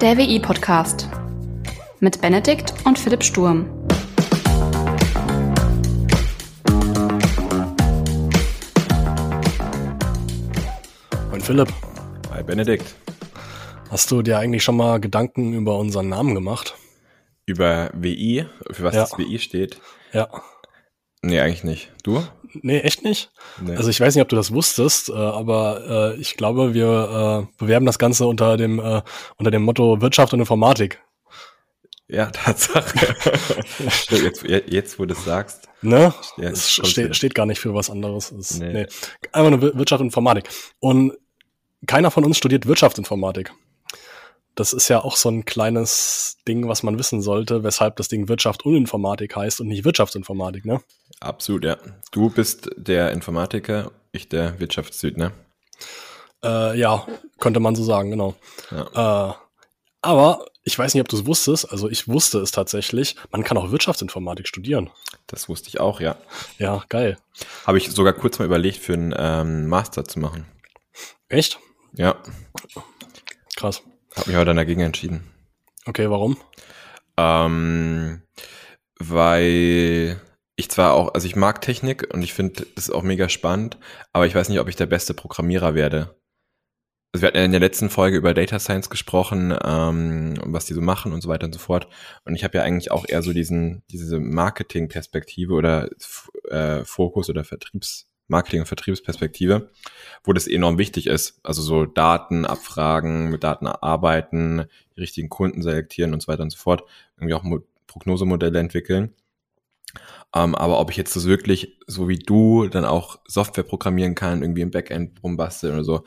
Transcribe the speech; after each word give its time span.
Der 0.00 0.16
WI-Podcast 0.16 1.08
mit 2.00 2.20
Benedikt 2.20 2.72
und 2.84 2.98
Philipp 2.98 3.22
Sturm. 3.22 3.66
Und 11.32 11.42
Philipp, 11.42 11.68
Hi 12.30 12.42
Benedikt. 12.42 12.94
hast 13.90 14.10
du 14.10 14.22
dir 14.22 14.38
eigentlich 14.38 14.62
schon 14.64 14.76
mal 14.76 15.00
Gedanken 15.00 15.54
über 15.54 15.78
unseren 15.78 16.08
Namen 16.08 16.34
gemacht? 16.34 16.74
Über 17.46 17.90
WI, 17.94 18.46
für 18.70 18.84
was 18.84 18.94
Ja. 18.94 19.00
das 19.02 19.18
WI 19.18 19.38
steht? 19.38 19.80
Ja. 20.12 20.28
Nee, 21.22 21.40
eigentlich 21.40 21.64
nicht. 21.64 21.92
Du? 22.02 22.22
Nee, 22.54 22.80
echt 22.80 23.02
nicht? 23.04 23.30
Nee. 23.60 23.76
Also 23.76 23.90
ich 23.90 24.00
weiß 24.00 24.14
nicht, 24.14 24.22
ob 24.22 24.28
du 24.28 24.36
das 24.36 24.52
wusstest, 24.52 25.08
äh, 25.08 25.12
aber 25.12 26.14
äh, 26.16 26.20
ich 26.20 26.36
glaube, 26.36 26.74
wir 26.74 27.46
äh, 27.48 27.54
bewerben 27.58 27.86
das 27.86 27.98
Ganze 27.98 28.26
unter 28.26 28.56
dem, 28.56 28.78
unter 29.36 29.50
dem 29.50 29.62
Motto 29.62 30.00
Wirtschaft 30.00 30.32
und 30.34 30.40
Informatik. 30.40 31.00
ja, 32.08 32.26
Tatsache. 32.30 33.14
Jetzt, 34.10 34.42
jetzt, 34.42 34.98
wo 34.98 35.04
du 35.06 35.14
es 35.14 35.24
sagst. 35.24 35.68
Ne? 35.82 36.12
Ja, 36.36 36.50
es 36.50 36.70
steht, 36.72 37.16
steht 37.16 37.34
gar 37.34 37.46
nicht 37.46 37.60
für 37.60 37.74
was 37.74 37.88
anderes. 37.90 38.32
Es, 38.32 38.58
nee. 38.58 38.72
Nee. 38.72 38.86
Einfach 39.32 39.50
nur 39.50 39.62
Wir- 39.62 39.74
Wirtschaft 39.78 40.00
und 40.00 40.08
Informatik. 40.08 40.48
Und 40.80 41.12
keiner 41.86 42.10
von 42.10 42.24
uns 42.24 42.36
studiert 42.36 42.66
Wirtschaftsinformatik. 42.66 43.52
Das 44.56 44.72
ist 44.74 44.88
ja 44.88 45.02
auch 45.02 45.16
so 45.16 45.30
ein 45.30 45.44
kleines 45.46 46.36
Ding, 46.46 46.68
was 46.68 46.82
man 46.82 46.98
wissen 46.98 47.22
sollte, 47.22 47.62
weshalb 47.62 47.96
das 47.96 48.08
Ding 48.08 48.28
Wirtschaft 48.28 48.66
und 48.66 48.74
Informatik 48.76 49.36
heißt 49.36 49.60
und 49.60 49.68
nicht 49.68 49.84
Wirtschaftsinformatik, 49.84 50.64
ne? 50.66 50.82
Absolut, 51.20 51.64
ja. 51.64 51.76
Du 52.12 52.30
bist 52.30 52.70
der 52.76 53.12
Informatiker, 53.12 53.92
ich 54.12 54.28
der 54.28 54.58
Wirtschaftssüd, 54.58 55.16
ne? 55.16 55.32
Äh, 56.42 56.78
ja, 56.78 57.06
könnte 57.38 57.60
man 57.60 57.76
so 57.76 57.84
sagen, 57.84 58.10
genau. 58.10 58.34
Ja. 58.70 59.30
Äh, 59.30 59.34
aber 60.02 60.46
ich 60.64 60.78
weiß 60.78 60.94
nicht, 60.94 61.02
ob 61.02 61.08
du 61.08 61.16
es 61.16 61.26
wusstest, 61.26 61.70
also 61.70 61.90
ich 61.90 62.08
wusste 62.08 62.38
es 62.38 62.52
tatsächlich, 62.52 63.16
man 63.30 63.44
kann 63.44 63.58
auch 63.58 63.70
Wirtschaftsinformatik 63.70 64.48
studieren. 64.48 64.90
Das 65.26 65.48
wusste 65.48 65.68
ich 65.68 65.80
auch, 65.80 66.00
ja. 66.00 66.16
Ja, 66.58 66.84
geil. 66.88 67.18
Habe 67.66 67.78
ich 67.78 67.90
sogar 67.90 68.14
kurz 68.14 68.38
mal 68.38 68.46
überlegt, 68.46 68.78
für 68.78 68.94
einen 68.94 69.14
ähm, 69.16 69.68
Master 69.68 70.04
zu 70.04 70.18
machen. 70.18 70.46
Echt? 71.28 71.58
Ja, 71.94 72.16
Krass. 73.56 73.82
habe 74.16 74.28
mich 74.30 74.36
aber 74.36 74.44
dann 74.46 74.56
dagegen 74.56 74.80
entschieden. 74.80 75.26
Okay, 75.86 76.08
warum? 76.08 76.38
Ähm, 77.16 78.22
weil 78.98 80.20
ich 80.60 80.70
zwar 80.70 80.94
auch, 80.94 81.14
also 81.14 81.26
ich 81.26 81.36
mag 81.36 81.60
Technik 81.60 82.12
und 82.14 82.22
ich 82.22 82.32
finde 82.32 82.66
das 82.74 82.90
auch 82.90 83.02
mega 83.02 83.28
spannend, 83.28 83.78
aber 84.12 84.26
ich 84.26 84.34
weiß 84.34 84.48
nicht, 84.48 84.60
ob 84.60 84.68
ich 84.68 84.76
der 84.76 84.86
beste 84.86 85.14
Programmierer 85.14 85.74
werde. 85.74 86.14
Also 87.12 87.22
wir 87.22 87.28
hatten 87.28 87.38
ja 87.38 87.44
in 87.44 87.50
der 87.50 87.60
letzten 87.60 87.90
Folge 87.90 88.16
über 88.16 88.34
Data 88.34 88.60
Science 88.60 88.88
gesprochen, 88.88 89.52
ähm, 89.64 90.34
was 90.44 90.66
die 90.66 90.74
so 90.74 90.80
machen 90.80 91.12
und 91.12 91.22
so 91.22 91.28
weiter 91.28 91.46
und 91.46 91.52
so 91.52 91.58
fort. 91.58 91.88
Und 92.24 92.36
ich 92.36 92.44
habe 92.44 92.58
ja 92.58 92.62
eigentlich 92.62 92.92
auch 92.92 93.04
eher 93.08 93.22
so 93.22 93.32
diesen, 93.32 93.82
diese 93.90 94.20
Marketing-Perspektive 94.20 95.52
oder 95.52 95.90
äh, 96.48 96.84
Fokus 96.84 97.28
oder 97.28 97.42
Vertriebs, 97.42 98.06
Marketing- 98.28 98.60
und 98.60 98.66
Vertriebsperspektive, 98.66 99.72
wo 100.22 100.32
das 100.32 100.46
enorm 100.46 100.78
wichtig 100.78 101.08
ist. 101.08 101.40
Also 101.42 101.62
so 101.62 101.84
Daten 101.84 102.44
abfragen, 102.46 103.30
mit 103.30 103.42
Daten 103.42 103.66
arbeiten, 103.66 104.66
die 104.94 105.00
richtigen 105.00 105.28
Kunden 105.28 105.62
selektieren 105.62 106.14
und 106.14 106.22
so 106.22 106.28
weiter 106.28 106.44
und 106.44 106.50
so 106.50 106.58
fort. 106.58 106.84
Irgendwie 107.16 107.34
auch 107.34 107.42
Mo 107.42 107.60
Prognosemodelle 107.88 108.60
entwickeln. 108.60 109.12
Ähm, 110.34 110.54
aber 110.54 110.78
ob 110.78 110.90
ich 110.90 110.96
jetzt 110.96 111.16
das 111.16 111.26
wirklich, 111.26 111.78
so 111.86 112.08
wie 112.08 112.18
du, 112.18 112.68
dann 112.68 112.84
auch 112.84 113.18
Software 113.26 113.64
programmieren 113.64 114.14
kann, 114.14 114.42
irgendwie 114.42 114.62
im 114.62 114.70
Backend 114.70 115.22
rumbasteln 115.22 115.74
oder 115.74 115.84
so, 115.84 116.04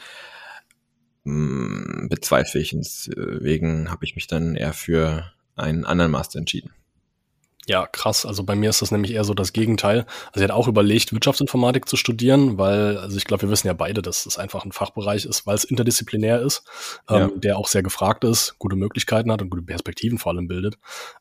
mh, 1.25 2.07
bezweifle 2.09 2.61
ich. 2.61 2.71
Deswegen 2.71 3.91
habe 3.91 4.05
ich 4.05 4.15
mich 4.15 4.27
dann 4.27 4.55
eher 4.55 4.73
für 4.73 5.31
einen 5.55 5.85
anderen 5.85 6.11
Master 6.11 6.39
entschieden. 6.39 6.71
Ja, 7.65 7.87
krass. 7.87 8.25
Also 8.25 8.43
bei 8.43 8.55
mir 8.55 8.69
ist 8.69 8.81
das 8.81 8.91
nämlich 8.91 9.13
eher 9.13 9.23
so 9.23 9.33
das 9.33 9.53
Gegenteil. 9.53 10.05
Also 10.33 10.37
ich 10.37 10.43
hatte 10.43 10.53
auch 10.55 10.67
überlegt, 10.67 11.13
Wirtschaftsinformatik 11.13 11.87
zu 11.87 11.95
studieren, 11.95 12.57
weil, 12.57 12.97
also 12.97 13.15
ich 13.15 13.23
glaube, 13.23 13.43
wir 13.43 13.49
wissen 13.49 13.67
ja 13.67 13.73
beide, 13.73 14.01
dass 14.01 14.25
es 14.25 14.37
einfach 14.37 14.65
ein 14.65 14.73
Fachbereich 14.73 15.23
ist, 15.25 15.47
weil 15.47 15.55
es 15.55 15.63
interdisziplinär 15.63 16.41
ist, 16.41 16.63
ähm, 17.09 17.15
Ja. 17.17 17.29
der 17.35 17.57
auch 17.57 17.67
sehr 17.69 17.81
gefragt 17.81 18.25
ist, 18.25 18.55
gute 18.59 18.75
Möglichkeiten 18.75 19.31
hat 19.31 19.41
und 19.41 19.49
gute 19.49 19.63
Perspektiven 19.63 20.17
vor 20.17 20.33
allem 20.33 20.47
bildet. 20.47 20.75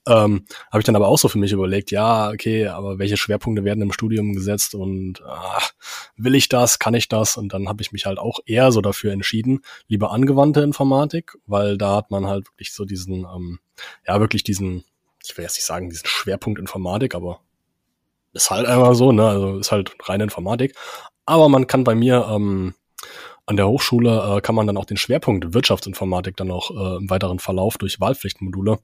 Ähm, 0.08 0.44
Habe 0.72 0.80
ich 0.80 0.84
dann 0.84 0.96
aber 0.96 1.06
auch 1.06 1.18
so 1.18 1.28
für 1.28 1.38
mich 1.38 1.52
überlegt, 1.52 1.92
ja, 1.92 2.30
okay, 2.30 2.66
aber 2.66 2.98
welche 2.98 3.16
Schwerpunkte 3.16 3.62
werden 3.64 3.80
im 3.82 3.92
Studium 3.92 4.32
gesetzt 4.32 4.74
und 4.74 5.22
ach, 5.24 5.70
will 6.16 6.34
ich 6.34 6.48
das, 6.48 6.80
kann 6.80 6.94
ich 6.94 7.08
das? 7.08 7.36
Und 7.36 7.52
dann 7.52 7.68
habe 7.68 7.82
ich 7.82 7.92
mich 7.92 8.04
halt 8.04 8.18
auch 8.18 8.40
eher 8.46 8.72
so 8.72 8.80
dafür 8.80 9.12
entschieden, 9.12 9.60
lieber 9.86 10.10
angewandte 10.10 10.62
Informatik, 10.62 11.36
weil 11.46 11.78
da 11.78 11.94
hat 11.96 12.10
man 12.10 12.26
halt 12.26 12.48
wirklich 12.48 12.72
so 12.72 12.84
diesen, 12.84 13.26
ähm, 13.32 13.60
ja, 14.08 14.18
wirklich 14.18 14.42
diesen 14.42 14.84
ich 15.24 15.36
will 15.36 15.44
jetzt 15.44 15.56
nicht 15.56 15.66
sagen, 15.66 15.90
diesen 15.90 16.06
Schwerpunkt 16.06 16.58
Informatik, 16.58 17.14
aber 17.14 17.40
ist 18.32 18.50
halt 18.50 18.66
einfach 18.66 18.94
so, 18.94 19.12
ne? 19.12 19.26
Also 19.26 19.58
ist 19.58 19.72
halt 19.72 19.94
reine 20.08 20.24
Informatik. 20.24 20.74
Aber 21.26 21.48
man 21.48 21.66
kann 21.66 21.84
bei 21.84 21.94
mir 21.94 22.26
ähm, 22.30 22.74
an 23.46 23.56
der 23.56 23.68
Hochschule 23.68 24.36
äh, 24.36 24.40
kann 24.40 24.54
man 24.54 24.66
dann 24.66 24.76
auch 24.76 24.84
den 24.84 24.96
Schwerpunkt 24.96 25.54
Wirtschaftsinformatik 25.54 26.36
dann 26.36 26.50
auch 26.50 26.70
äh, 26.70 26.96
im 26.96 27.10
weiteren 27.10 27.38
Verlauf 27.38 27.78
durch 27.78 28.00
Wahlpflichtmodule 28.00 28.78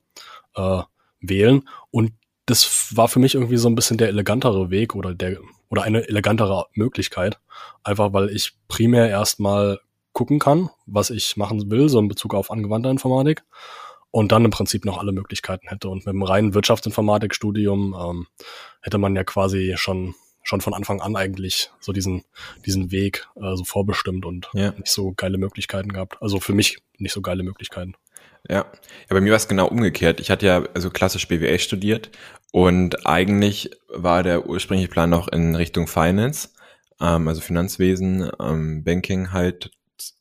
äh, 0.54 0.82
wählen. 1.21 1.69
Und 1.91 2.12
das 2.47 2.97
war 2.97 3.09
für 3.09 3.19
mich 3.19 3.34
irgendwie 3.34 3.56
so 3.56 3.69
ein 3.69 3.75
bisschen 3.75 3.99
der 3.99 4.09
elegantere 4.09 4.70
Weg 4.70 4.94
oder 4.94 5.15
der 5.15 5.38
oder 5.70 5.82
eine 5.82 6.09
elegantere 6.09 6.66
Möglichkeit. 6.72 7.38
Einfach 7.82 8.12
weil 8.12 8.31
ich 8.31 8.55
primär 8.69 9.09
erstmal 9.09 9.81
gucken 10.12 10.38
kann, 10.38 10.70
was 10.87 11.10
ich 11.10 11.37
machen 11.37 11.70
will, 11.70 11.88
so 11.88 11.99
in 11.99 12.09
Bezug 12.09 12.34
auf 12.34 12.50
angewandte 12.50 12.88
Informatik 12.88 13.44
und 14.11 14.33
dann 14.33 14.45
im 14.45 14.51
Prinzip 14.51 14.85
noch 14.85 14.99
alle 14.99 15.13
Möglichkeiten 15.13 15.69
hätte. 15.69 15.89
Und 15.89 16.07
mit 16.07 16.13
dem 16.15 16.23
reinen 16.23 16.55
Wirtschaftsinformatikstudium 16.55 17.95
ähm, 17.99 18.27
hätte 18.81 18.99
man 18.99 19.15
ja 19.17 19.25
quasi 19.25 19.75
schon 19.77 20.15
schon 20.43 20.61
von 20.63 20.73
Anfang 20.73 21.03
an 21.03 21.15
eigentlich 21.15 21.71
so 21.79 21.93
diesen 21.93 22.25
diesen 22.65 22.91
Weg 22.91 23.29
äh, 23.37 23.55
so 23.55 23.65
vorbestimmt 23.65 24.25
und 24.25 24.49
Ja. 24.55 24.71
nicht 24.73 24.89
so 24.89 25.13
geile 25.15 25.37
Möglichkeiten 25.37 25.93
gehabt. 25.93 26.17
Also 26.23 26.41
für 26.41 26.55
mich 26.55 26.79
nicht 26.97 27.13
so 27.13 27.21
geile 27.21 27.43
Möglichkeiten. 27.43 27.95
Ja. 28.49 28.57
ja, 28.59 28.67
bei 29.11 29.21
mir 29.21 29.31
war 29.31 29.37
es 29.37 29.49
genau 29.49 29.67
umgekehrt. 29.67 30.21
Ich 30.21 30.31
hatte 30.31 30.47
ja 30.47 30.65
also 30.73 30.91
klassisch 30.91 31.29
BWL 31.29 31.59
studiert 31.59 32.11
und 32.51 33.07
eigentlich 33.07 33.71
war 33.89 34.23
der 34.23 34.47
ursprüngliche 34.47 34.89
Plan 34.89 35.11
noch 35.11 35.29
in 35.29 35.55
Richtung 35.55 35.87
Finance, 35.87 36.51
ähm, 37.01 37.29
also 37.29 37.43
Finanzwesen, 37.43 38.31
ähm, 38.41 38.85
Banking 38.85 39.33
halt 39.33 39.71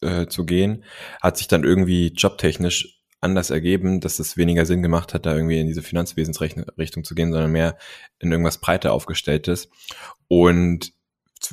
äh, 0.02 0.26
zu 0.28 0.46
gehen. 0.46 0.84
Hat 1.22 1.38
sich 1.38 1.47
dann 1.47 1.64
irgendwie 1.64 2.08
jobtechnisch 2.08 2.97
anders 3.19 3.50
ergeben, 3.50 4.00
dass 4.00 4.19
es 4.19 4.38
weniger 4.38 4.66
Sinn 4.66 4.83
gemacht 4.83 5.13
hat, 5.13 5.25
da 5.25 5.35
irgendwie 5.35 5.59
in 5.59 5.67
diese 5.67 5.81
Finanzwesensrichtung 5.81 7.03
zu 7.03 7.16
gehen, 7.16 7.31
sondern 7.31 7.51
mehr 7.51 7.78
in 8.19 8.31
irgendwas 8.31 8.59
breiter 8.59 8.94
aufgestelltes. 8.94 9.69
Und 10.28 10.94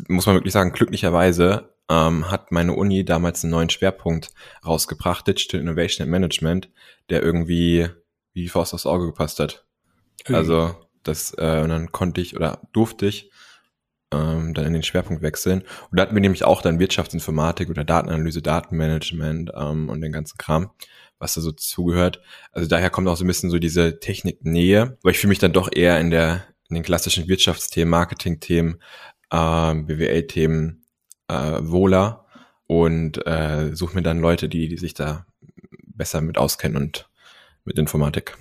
muss 0.08 0.26
man 0.26 0.36
wirklich 0.36 0.52
sagen, 0.52 0.72
glücklicherweise 0.72 1.75
ähm, 1.88 2.30
hat 2.30 2.52
meine 2.52 2.75
Uni 2.75 3.04
damals 3.04 3.44
einen 3.44 3.52
neuen 3.52 3.70
Schwerpunkt 3.70 4.30
rausgebracht, 4.64 5.26
Digital 5.26 5.60
Innovation 5.60 6.04
and 6.04 6.10
Management, 6.10 6.70
der 7.10 7.22
irgendwie 7.22 7.88
wie 8.32 8.48
Faust 8.48 8.75
aufs 8.75 8.86
Auge 8.86 9.06
gepasst 9.06 9.41
hat. 9.41 9.64
Also 10.26 10.75
das, 11.02 11.34
äh, 11.38 11.60
und 11.62 11.69
dann 11.69 11.92
konnte 11.92 12.20
ich 12.20 12.34
oder 12.36 12.60
durfte 12.72 13.06
ich 13.06 13.31
ähm, 14.12 14.54
dann 14.54 14.66
in 14.66 14.72
den 14.72 14.82
Schwerpunkt 14.82 15.22
wechseln. 15.22 15.62
Und 15.91 15.98
da 15.98 16.02
hatten 16.02 16.14
wir 16.14 16.20
nämlich 16.20 16.44
auch 16.44 16.62
dann 16.62 16.78
Wirtschaftsinformatik 16.78 17.69
oder 17.69 17.84
Datenanalyse, 17.84 18.42
Datenmanagement 18.42 19.52
ähm, 19.54 19.88
und 19.88 20.00
den 20.00 20.12
ganzen 20.12 20.38
Kram, 20.38 20.70
was 21.19 21.34
da 21.34 21.41
so 21.41 21.52
zugehört. 21.52 22.20
Also 22.52 22.69
daher 22.69 22.91
kommt 22.91 23.08
auch 23.08 23.16
so 23.16 23.25
ein 23.25 23.28
bisschen 23.28 23.50
so 23.50 23.58
diese 23.58 24.00
Techniknähe, 24.00 24.98
aber 25.02 25.10
ich 25.10 25.19
fühle 25.19 25.30
mich 25.30 25.38
dann 25.38 25.52
doch 25.52 25.70
eher 25.72 26.00
in 26.00 26.10
der 26.10 26.44
in 26.69 26.75
den 26.75 26.82
klassischen 26.82 27.28
Wirtschaftsthemen, 27.28 27.91
Marketingthemen, 27.91 28.82
ähm, 29.30 29.86
BWL-Themen 29.86 30.86
äh, 31.28 31.58
wohler 31.60 32.26
und 32.66 33.25
äh, 33.26 33.75
suche 33.75 33.94
mir 33.94 34.02
dann 34.02 34.20
Leute, 34.20 34.49
die, 34.49 34.69
die 34.69 34.78
sich 34.78 34.94
da 34.94 35.26
besser 35.87 36.20
mit 36.20 36.38
auskennen 36.38 36.76
und 36.81 37.08
mit 37.64 37.78
Informatik. 37.78 38.37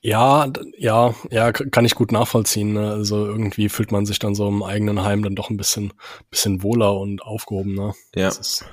Ja, 0.00 0.50
ja, 0.76 1.14
ja, 1.30 1.52
kann 1.52 1.84
ich 1.84 1.94
gut 1.94 2.12
nachvollziehen. 2.12 2.72
Ne? 2.74 2.92
Also 2.92 3.26
irgendwie 3.26 3.68
fühlt 3.68 3.90
man 3.90 4.06
sich 4.06 4.18
dann 4.18 4.34
so 4.34 4.48
im 4.48 4.62
eigenen 4.62 5.02
Heim 5.02 5.22
dann 5.22 5.34
doch 5.34 5.50
ein 5.50 5.56
bisschen, 5.56 5.92
bisschen 6.30 6.62
wohler 6.62 6.96
und 6.96 7.22
aufgehoben. 7.22 7.74
Ne? 7.74 7.94
Ja. 8.14 8.28
Ist, 8.28 8.64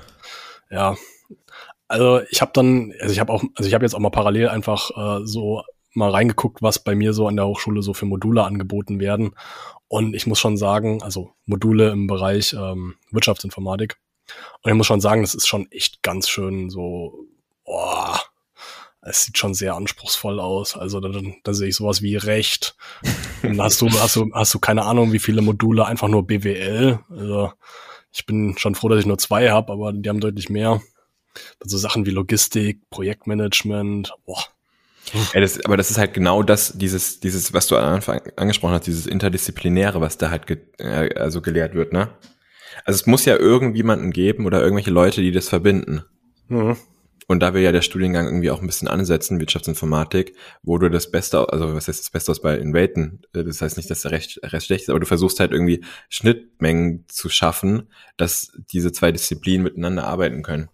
ja. 0.70 0.96
Also 1.88 2.20
ich 2.30 2.40
habe 2.40 2.50
dann, 2.54 2.92
also 3.00 3.12
ich 3.12 3.20
habe 3.20 3.32
auch, 3.32 3.44
also 3.54 3.68
ich 3.68 3.74
habe 3.74 3.84
jetzt 3.84 3.94
auch 3.94 4.00
mal 4.00 4.10
parallel 4.10 4.48
einfach 4.48 4.90
äh, 4.96 5.24
so 5.24 5.62
mal 5.94 6.10
reingeguckt, 6.10 6.62
was 6.62 6.78
bei 6.78 6.94
mir 6.94 7.12
so 7.12 7.26
an 7.26 7.36
der 7.36 7.46
Hochschule 7.46 7.82
so 7.82 7.94
für 7.94 8.06
Module 8.06 8.44
angeboten 8.44 9.00
werden. 9.00 9.34
Und 9.88 10.14
ich 10.14 10.26
muss 10.26 10.38
schon 10.38 10.56
sagen, 10.56 11.02
also 11.02 11.32
Module 11.46 11.90
im 11.90 12.06
Bereich 12.06 12.52
ähm, 12.52 12.96
Wirtschaftsinformatik. 13.10 13.96
Und 14.62 14.70
ich 14.70 14.76
muss 14.76 14.86
schon 14.86 15.00
sagen, 15.00 15.22
das 15.22 15.34
ist 15.34 15.46
schon 15.46 15.70
echt 15.70 16.02
ganz 16.02 16.28
schön 16.28 16.70
so, 16.70 17.26
boah, 17.64 18.20
es 19.00 19.24
sieht 19.24 19.38
schon 19.38 19.54
sehr 19.54 19.74
anspruchsvoll 19.74 20.40
aus. 20.40 20.76
Also 20.76 21.00
da, 21.00 21.08
da 21.44 21.54
sehe 21.54 21.68
ich 21.68 21.76
sowas 21.76 22.02
wie 22.02 22.16
Recht. 22.16 22.76
Dann 23.42 23.60
hast 23.60 23.80
du, 23.80 23.88
hast 23.88 24.16
du, 24.16 24.30
hast 24.34 24.52
du 24.52 24.58
keine 24.58 24.84
Ahnung, 24.84 25.12
wie 25.12 25.20
viele 25.20 25.42
Module, 25.42 25.86
einfach 25.86 26.08
nur 26.08 26.26
BWL. 26.26 26.98
Also 27.08 27.52
ich 28.12 28.26
bin 28.26 28.58
schon 28.58 28.74
froh, 28.74 28.88
dass 28.88 29.00
ich 29.00 29.06
nur 29.06 29.18
zwei 29.18 29.50
habe, 29.50 29.72
aber 29.72 29.92
die 29.92 30.08
haben 30.08 30.20
deutlich 30.20 30.48
mehr. 30.48 30.82
So 31.62 31.78
Sachen 31.78 32.06
wie 32.06 32.10
Logistik, 32.10 32.80
Projektmanagement, 32.90 34.12
boah. 34.24 34.44
Ja, 35.34 35.40
das, 35.40 35.64
aber 35.64 35.76
das 35.76 35.90
ist 35.90 35.98
halt 35.98 36.14
genau 36.14 36.42
das, 36.42 36.76
dieses, 36.76 37.20
dieses, 37.20 37.52
was 37.52 37.68
du 37.68 37.76
am 37.76 37.94
Anfang 37.94 38.20
angesprochen 38.36 38.74
hast, 38.74 38.86
dieses 38.86 39.06
Interdisziplinäre, 39.06 40.00
was 40.00 40.18
da 40.18 40.30
halt 40.30 40.46
ge, 40.46 40.58
äh, 40.78 41.14
also 41.14 41.40
gelehrt 41.40 41.74
wird, 41.74 41.92
ne? 41.92 42.10
Also 42.84 42.96
es 43.00 43.06
muss 43.06 43.24
ja 43.24 43.36
irgendjemanden 43.36 44.10
geben 44.10 44.46
oder 44.46 44.60
irgendwelche 44.60 44.90
Leute, 44.90 45.20
die 45.20 45.32
das 45.32 45.48
verbinden. 45.48 46.02
Mhm. 46.48 46.76
Und 47.28 47.40
da 47.40 47.54
will 47.54 47.62
ja 47.62 47.72
der 47.72 47.82
Studiengang 47.82 48.26
irgendwie 48.26 48.50
auch 48.50 48.60
ein 48.60 48.66
bisschen 48.66 48.86
ansetzen, 48.86 49.40
Wirtschaftsinformatik, 49.40 50.36
wo 50.62 50.78
du 50.78 50.88
das 50.88 51.10
Beste, 51.10 51.52
also 51.52 51.74
was 51.74 51.88
heißt 51.88 51.98
das 51.98 52.10
Beste 52.10 52.30
aus 52.30 52.40
beiden 52.40 52.72
Welten? 52.72 53.22
Äh, 53.34 53.44
das 53.44 53.62
heißt 53.62 53.76
nicht, 53.76 53.90
dass 53.90 54.02
der 54.02 54.12
Rest, 54.12 54.38
Rest 54.42 54.66
schlecht 54.66 54.84
ist, 54.84 54.90
aber 54.90 55.00
du 55.00 55.06
versuchst 55.06 55.40
halt 55.40 55.52
irgendwie 55.52 55.84
Schnittmengen 56.08 57.04
zu 57.08 57.28
schaffen, 57.28 57.88
dass 58.16 58.52
diese 58.72 58.92
zwei 58.92 59.10
Disziplinen 59.10 59.64
miteinander 59.64 60.04
arbeiten 60.04 60.42
können. 60.42 60.68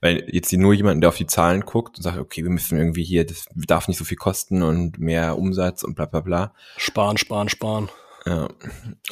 Weil 0.00 0.24
jetzt 0.30 0.52
nur 0.52 0.74
jemanden, 0.74 1.00
der 1.00 1.08
auf 1.08 1.16
die 1.16 1.26
Zahlen 1.26 1.62
guckt 1.62 1.96
und 1.96 2.02
sagt, 2.02 2.18
okay, 2.18 2.42
wir 2.42 2.50
müssen 2.50 2.78
irgendwie 2.78 3.04
hier, 3.04 3.26
das 3.26 3.46
darf 3.54 3.88
nicht 3.88 3.98
so 3.98 4.04
viel 4.04 4.16
kosten 4.16 4.62
und 4.62 4.98
mehr 4.98 5.38
Umsatz 5.38 5.82
und 5.82 5.94
bla 5.94 6.06
bla 6.06 6.20
bla. 6.20 6.54
Sparen, 6.76 7.16
sparen, 7.16 7.48
sparen. 7.48 7.88
Ja. 8.24 8.48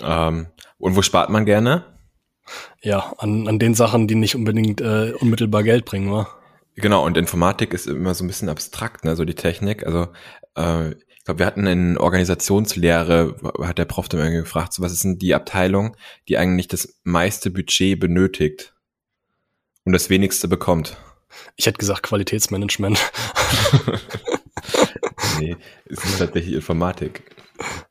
Ähm, 0.02 0.46
und 0.78 0.96
wo 0.96 1.02
spart 1.02 1.30
man 1.30 1.44
gerne? 1.44 1.84
Ja, 2.82 3.14
an, 3.18 3.48
an 3.48 3.58
den 3.58 3.74
Sachen, 3.74 4.06
die 4.06 4.16
nicht 4.16 4.34
unbedingt 4.34 4.80
äh, 4.80 5.12
unmittelbar 5.18 5.62
Geld 5.62 5.84
bringen, 5.84 6.12
wa? 6.12 6.28
Genau, 6.76 7.04
und 7.06 7.16
Informatik 7.16 7.72
ist 7.72 7.86
immer 7.86 8.14
so 8.14 8.24
ein 8.24 8.26
bisschen 8.26 8.48
abstrakt, 8.48 9.04
ne, 9.04 9.14
so 9.14 9.24
die 9.24 9.34
Technik. 9.34 9.86
Also 9.86 10.08
äh, 10.56 10.90
ich 10.90 11.24
glaube, 11.24 11.38
wir 11.38 11.46
hatten 11.46 11.66
in 11.66 11.96
Organisationslehre, 11.96 13.36
hat 13.62 13.78
der 13.78 13.86
Prof 13.86 14.08
dann 14.08 14.20
irgendwie 14.20 14.40
gefragt, 14.40 14.74
so, 14.74 14.82
was 14.82 14.92
ist 14.92 15.04
denn 15.04 15.18
die 15.18 15.34
Abteilung, 15.34 15.96
die 16.28 16.36
eigentlich 16.36 16.68
das 16.68 17.00
meiste 17.04 17.50
Budget 17.50 17.98
benötigt 17.98 18.73
und 19.84 19.92
das 19.92 20.10
wenigste 20.10 20.48
bekommt? 20.48 20.96
Ich 21.56 21.66
hätte 21.66 21.78
gesagt 21.78 22.02
Qualitätsmanagement. 22.02 22.98
nee, 25.38 25.56
es 25.86 26.04
ist 26.04 26.18
tatsächlich 26.18 26.54
Informatik. 26.54 27.22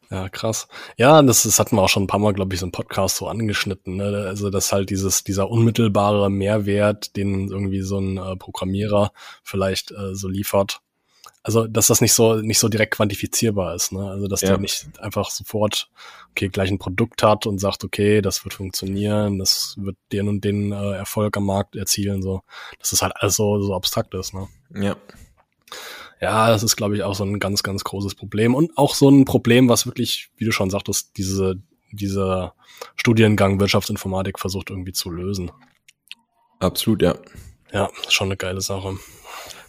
Ja, 0.10 0.30
krass. 0.30 0.68
Ja, 0.98 1.22
das, 1.22 1.44
das 1.44 1.60
hatten 1.60 1.76
wir 1.76 1.82
auch 1.82 1.90
schon 1.90 2.04
ein 2.04 2.08
paar 2.08 2.20
Mal, 2.20 2.34
glaube 2.34 2.54
ich, 2.54 2.60
so 2.60 2.68
im 2.68 2.72
Podcast 2.72 3.18
so 3.18 3.28
angeschnitten. 3.28 3.96
Ne? 3.96 4.26
Also, 4.28 4.50
dass 4.50 4.72
halt 4.72 4.90
dieses, 4.90 5.24
dieser 5.24 5.50
unmittelbare 5.50 6.30
Mehrwert, 6.30 7.16
den 7.16 7.50
irgendwie 7.50 7.82
so 7.82 8.00
ein 8.00 8.18
äh, 8.18 8.36
Programmierer 8.36 9.12
vielleicht 9.44 9.92
äh, 9.92 10.14
so 10.14 10.28
liefert. 10.28 10.82
Also, 11.44 11.68
dass 11.68 11.88
das 11.88 12.00
nicht 12.00 12.14
so, 12.14 12.36
nicht 12.36 12.60
so 12.60 12.70
direkt 12.70 12.94
quantifizierbar 12.96 13.76
ist. 13.76 13.92
Ne? 13.92 14.10
Also, 14.10 14.28
dass 14.28 14.42
ja. 14.42 14.50
der 14.50 14.58
nicht 14.60 14.88
einfach 15.00 15.30
sofort, 15.30 15.90
okay, 16.32 16.48
gleich 16.48 16.72
ein 16.72 16.80
Produkt 16.80 17.22
hat 17.22 17.46
und 17.46 17.60
sagt, 17.60 17.84
okay, 17.84 18.22
das 18.22 18.46
wird 18.46 18.54
funktionieren, 18.54 19.40
das 19.40 19.76
wird 19.78 19.98
den 20.14 20.30
und 20.30 20.46
den 20.46 20.72
äh, 20.72 20.94
Erfolg 20.94 21.36
am 21.36 21.46
Markt 21.46 21.76
erzielen. 21.76 22.22
So, 22.22 22.44
dass 22.80 22.92
das 22.92 23.02
halt 23.02 23.14
alles 23.18 23.36
so, 23.36 23.62
so 23.62 23.76
abstrakt 23.76 24.14
ist. 24.14 24.34
Ne? 24.34 24.48
Ja. 24.74 24.96
Ja, 26.22 26.48
das 26.48 26.64
ist, 26.64 26.78
glaube 26.78 26.96
ich, 26.96 27.04
auch 27.04 27.16
so 27.16 27.26
ein 27.26 27.38
ganz, 27.40 27.64
ganz 27.64 27.84
großes 27.84 28.16
Problem. 28.16 28.56
Und 28.56 28.78
auch 28.78 28.96
so 28.96 29.10
ein 29.10 29.26
Problem, 29.26 29.68
was 29.68 29.86
wirklich, 29.86 30.30
wie 30.38 30.46
du 30.46 30.54
schon 30.54 30.70
sagtest, 30.70 31.18
diese, 31.18 31.62
dieser 31.92 32.56
Studiengang 32.96 33.60
Wirtschaftsinformatik 33.60 34.40
versucht 34.40 34.70
irgendwie 34.70 34.94
zu 34.94 35.10
lösen. 35.10 35.52
Absolut, 36.60 37.02
ja. 37.02 37.16
Ja, 37.74 37.90
schon 38.08 38.28
eine 38.28 38.38
geile 38.38 38.62
Sache. 38.62 38.98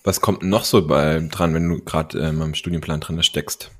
Was 0.04 0.20
kommt 0.20 0.42
noch 0.42 0.64
so 0.64 0.86
bei 0.86 1.26
dran, 1.30 1.54
wenn 1.54 1.68
du 1.68 1.82
gerade 1.82 2.18
ähm, 2.18 2.42
am 2.42 2.54
Studienplan 2.54 3.00
drin 3.00 3.22
steckst? 3.22 3.70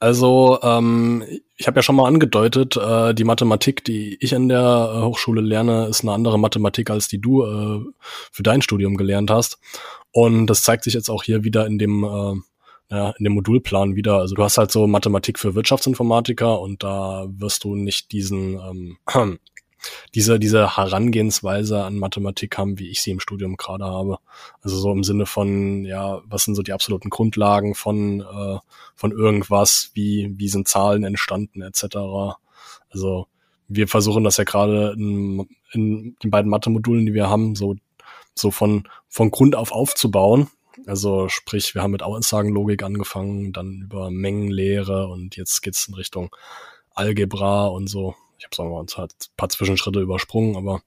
Also, 0.00 0.58
ähm, 0.62 1.24
ich 1.56 1.66
habe 1.66 1.78
ja 1.78 1.82
schon 1.82 1.94
mal 1.94 2.08
angedeutet, 2.08 2.76
äh, 2.76 3.14
die 3.14 3.24
Mathematik, 3.24 3.84
die 3.84 4.16
ich 4.20 4.34
an 4.34 4.48
der 4.48 4.92
äh, 4.92 5.02
Hochschule 5.02 5.40
lerne, 5.40 5.86
ist 5.86 6.02
eine 6.02 6.12
andere 6.12 6.38
Mathematik, 6.38 6.90
als 6.90 7.06
die 7.06 7.20
du 7.20 7.44
äh, 7.44 7.80
für 8.32 8.42
dein 8.42 8.62
Studium 8.62 8.96
gelernt 8.96 9.30
hast. 9.30 9.58
Und 10.10 10.48
das 10.48 10.62
zeigt 10.62 10.84
sich 10.84 10.94
jetzt 10.94 11.10
auch 11.10 11.22
hier 11.22 11.44
wieder 11.44 11.66
in 11.66 11.78
dem, 11.78 12.02
äh, 12.02 12.34
ja, 12.94 13.10
in 13.18 13.24
dem 13.24 13.34
Modulplan 13.34 13.94
wieder. 13.94 14.16
Also 14.16 14.34
du 14.34 14.42
hast 14.42 14.58
halt 14.58 14.72
so 14.72 14.86
Mathematik 14.88 15.38
für 15.38 15.54
Wirtschaftsinformatiker 15.54 16.60
und 16.60 16.82
da 16.82 17.26
wirst 17.30 17.62
du 17.62 17.76
nicht 17.76 18.10
diesen 18.10 18.54
ähm, 18.54 18.96
diese, 20.14 20.38
diese 20.38 20.76
Herangehensweise 20.76 21.84
an 21.84 21.98
Mathematik 21.98 22.58
haben, 22.58 22.78
wie 22.78 22.88
ich 22.88 23.02
sie 23.02 23.10
im 23.10 23.20
Studium 23.20 23.56
gerade 23.56 23.84
habe. 23.84 24.18
Also 24.62 24.76
so 24.76 24.92
im 24.92 25.04
Sinne 25.04 25.26
von, 25.26 25.84
ja, 25.84 26.20
was 26.24 26.44
sind 26.44 26.54
so 26.54 26.62
die 26.62 26.72
absoluten 26.72 27.10
Grundlagen 27.10 27.74
von, 27.74 28.20
äh, 28.20 28.58
von 28.94 29.12
irgendwas, 29.12 29.90
wie, 29.94 30.32
wie 30.36 30.48
sind 30.48 30.68
Zahlen 30.68 31.04
entstanden, 31.04 31.62
etc. 31.62 31.96
Also 32.90 33.26
wir 33.68 33.88
versuchen 33.88 34.24
das 34.24 34.36
ja 34.36 34.44
gerade 34.44 34.94
in, 34.96 35.48
in 35.72 36.16
den 36.22 36.30
beiden 36.30 36.50
Mathe-Modulen, 36.50 37.06
die 37.06 37.14
wir 37.14 37.30
haben, 37.30 37.54
so 37.54 37.76
so 38.34 38.50
von, 38.50 38.88
von 39.08 39.30
Grund 39.30 39.54
auf 39.54 39.72
aufzubauen. 39.72 40.48
Also 40.86 41.28
sprich, 41.28 41.74
wir 41.74 41.82
haben 41.82 41.90
mit 41.90 42.02
Aussagenlogik 42.02 42.82
angefangen, 42.82 43.52
dann 43.52 43.82
über 43.82 44.10
Mengenlehre 44.10 45.08
und 45.08 45.36
jetzt 45.36 45.60
geht's 45.62 45.88
in 45.88 45.94
Richtung 45.94 46.34
Algebra 46.94 47.66
und 47.66 47.88
so. 47.88 48.14
Ich 48.40 48.46
habe 48.46 48.56
sagen 48.56 48.70
wir 48.70 48.82
mal 48.82 48.86
ein 49.04 49.08
paar 49.36 49.48
Zwischenschritte 49.50 50.00
übersprungen, 50.00 50.56
aber 50.56 50.80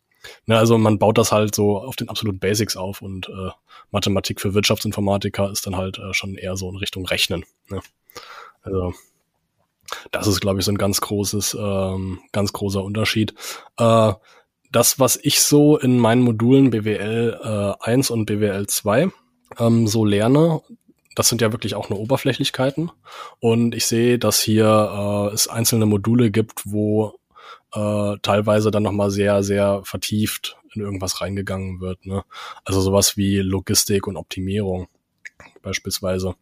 ne, 0.48 0.58
also 0.58 0.78
man 0.80 0.98
baut 0.98 1.20
das 1.20 1.32
halt 1.32 1.54
so 1.54 1.78
auf 1.78 1.96
den 1.96 2.10
absoluten 2.10 2.40
Basics 2.40 2.76
auf 2.76 3.04
und 3.04 3.30
äh, 3.30 3.52
Mathematik 3.92 4.42
für 4.42 4.56
Wirtschaftsinformatiker 4.56 5.52
ist 5.52 5.68
dann 5.68 5.78
halt 5.78 6.00
äh, 6.00 6.14
schon 6.14 6.36
eher 6.36 6.58
so 6.58 6.68
in 6.70 6.78
Richtung 6.78 7.06
Rechnen. 7.06 7.46
Ne? 7.70 7.80
Also 8.64 8.94
das 10.12 10.26
ist, 10.26 10.42
glaube 10.42 10.60
ich, 10.60 10.66
so 10.66 10.72
ein 10.72 10.80
ganz 10.80 11.00
großes, 11.00 11.56
ähm, 11.60 12.22
ganz 12.32 12.54
großer 12.54 12.84
Unterschied. 12.84 13.36
Äh, 13.78 14.14
das, 14.72 15.00
was 15.00 15.20
ich 15.22 15.42
so 15.42 15.78
in 15.78 16.00
meinen 16.00 16.24
Modulen 16.24 16.72
BWL 16.72 17.40
äh, 17.80 17.86
1 17.86 18.10
und 18.10 18.26
BWL 18.26 18.66
2 18.66 19.12
ähm, 19.60 19.88
so 19.88 20.06
lerne, 20.06 20.62
das 21.16 21.30
sind 21.30 21.42
ja 21.42 21.52
wirklich 21.52 21.76
auch 21.76 21.90
nur 21.90 22.00
Oberflächlichkeiten. 22.00 22.92
Und 23.40 23.76
ich 23.76 23.86
sehe, 23.86 24.18
dass 24.18 24.40
hier 24.40 25.30
äh, 25.32 25.34
es 25.34 25.48
einzelne 25.48 25.86
Module 25.86 26.32
gibt, 26.32 26.64
wo 26.66 27.20
äh, 27.74 28.18
teilweise 28.22 28.72
dann 28.72 28.84
nochmal 28.84 29.12
sehr, 29.12 29.44
sehr 29.44 29.81
vertieft 29.84 30.58
in 30.74 30.81
irgendwas 30.81 31.22
reingegangen 31.22 31.81
wird. 31.81 32.06
Ne? 32.06 32.24
Also 32.66 32.81
sowas 32.81 33.18
wie 33.18 33.38
Logistik 33.38 34.08
und 34.08 34.18
Optimierung 34.18 34.88
beispielsweise. 35.62 36.36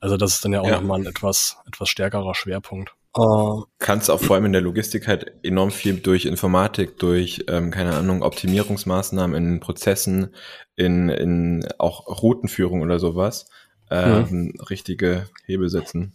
Also 0.00 0.16
das 0.16 0.34
ist 0.34 0.44
dann 0.44 0.52
ja 0.52 0.60
auch 0.60 0.68
ja. 0.68 0.76
nochmal 0.76 1.00
ein 1.00 1.06
etwas, 1.06 1.56
etwas 1.66 1.88
stärkerer 1.88 2.34
Schwerpunkt. 2.34 2.94
Uh, 3.16 3.62
Kannst 3.78 4.10
auch 4.10 4.20
vor 4.20 4.34
allem 4.34 4.46
in 4.46 4.52
der 4.52 4.60
Logistik 4.60 5.06
halt 5.06 5.32
enorm 5.44 5.70
viel 5.70 6.00
durch 6.00 6.24
Informatik, 6.24 6.98
durch, 6.98 7.44
ähm, 7.48 7.70
keine 7.70 7.94
Ahnung, 7.94 8.22
Optimierungsmaßnahmen 8.22 9.36
in 9.36 9.60
Prozessen, 9.60 10.34
in, 10.74 11.08
in 11.10 11.64
auch 11.78 12.22
Routenführung 12.22 12.82
oder 12.82 12.98
sowas, 12.98 13.48
ähm, 13.88 14.26
mhm. 14.30 14.60
richtige 14.68 15.28
Hebel 15.46 15.68
setzen. 15.68 16.12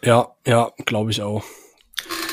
Ja, 0.00 0.28
ja, 0.46 0.70
glaube 0.86 1.10
ich 1.10 1.22
auch. 1.22 1.42